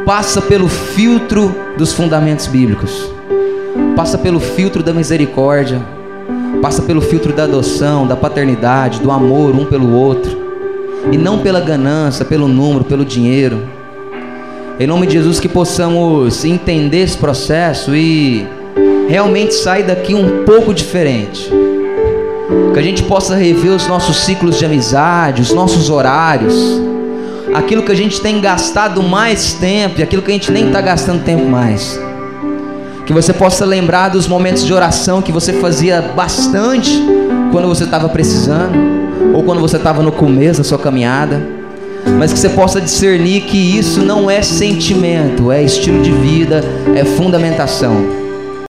passa 0.06 0.40
pelo 0.40 0.68
filtro 0.68 1.54
dos 1.76 1.92
fundamentos 1.92 2.46
bíblicos, 2.46 3.12
passa 3.94 4.16
pelo 4.16 4.40
filtro 4.40 4.82
da 4.82 4.94
misericórdia, 4.94 5.82
passa 6.62 6.80
pelo 6.80 7.02
filtro 7.02 7.32
da 7.32 7.44
adoção, 7.44 8.06
da 8.06 8.16
paternidade, 8.16 9.00
do 9.00 9.10
amor 9.10 9.54
um 9.54 9.66
pelo 9.66 9.92
outro, 9.92 10.48
e 11.12 11.18
não 11.18 11.40
pela 11.40 11.60
ganância, 11.60 12.24
pelo 12.24 12.48
número, 12.48 12.84
pelo 12.84 13.04
dinheiro. 13.04 13.62
Em 14.80 14.86
nome 14.86 15.06
de 15.06 15.14
Jesus, 15.14 15.40
que 15.40 15.48
possamos 15.48 16.44
entender 16.44 16.98
esse 16.98 17.16
processo 17.16 17.94
e 17.94 18.46
realmente 19.08 19.54
sair 19.54 19.82
daqui 19.82 20.14
um 20.14 20.44
pouco 20.44 20.72
diferente. 20.72 21.50
Que 22.72 22.78
a 22.78 22.82
gente 22.82 23.02
possa 23.02 23.34
rever 23.34 23.72
os 23.72 23.86
nossos 23.86 24.18
ciclos 24.18 24.58
de 24.58 24.64
amizade, 24.64 25.42
os 25.42 25.52
nossos 25.52 25.90
horários 25.90 26.88
aquilo 27.54 27.82
que 27.82 27.92
a 27.92 27.94
gente 27.94 28.20
tem 28.20 28.40
gastado 28.40 29.02
mais 29.02 29.54
tempo 29.54 30.00
e 30.00 30.02
aquilo 30.02 30.22
que 30.22 30.30
a 30.30 30.34
gente 30.34 30.50
nem 30.50 30.66
está 30.66 30.80
gastando 30.80 31.24
tempo 31.24 31.44
mais. 31.46 31.98
Que 33.06 33.12
você 33.12 33.32
possa 33.32 33.64
lembrar 33.64 34.10
dos 34.10 34.26
momentos 34.26 34.64
de 34.64 34.72
oração 34.72 35.22
que 35.22 35.32
você 35.32 35.54
fazia 35.54 36.02
bastante 36.14 37.02
quando 37.50 37.66
você 37.66 37.84
estava 37.84 38.08
precisando, 38.08 38.76
ou 39.34 39.42
quando 39.42 39.60
você 39.60 39.76
estava 39.76 40.02
no 40.02 40.12
começo 40.12 40.58
da 40.58 40.64
sua 40.64 40.78
caminhada, 40.78 41.57
mas 42.16 42.32
que 42.32 42.38
você 42.38 42.48
possa 42.48 42.80
discernir 42.80 43.42
que 43.42 43.56
isso 43.56 44.00
não 44.00 44.30
é 44.30 44.42
sentimento, 44.42 45.50
é 45.50 45.62
estilo 45.62 46.02
de 46.02 46.12
vida, 46.12 46.62
é 46.94 47.04
fundamentação. 47.04 48.17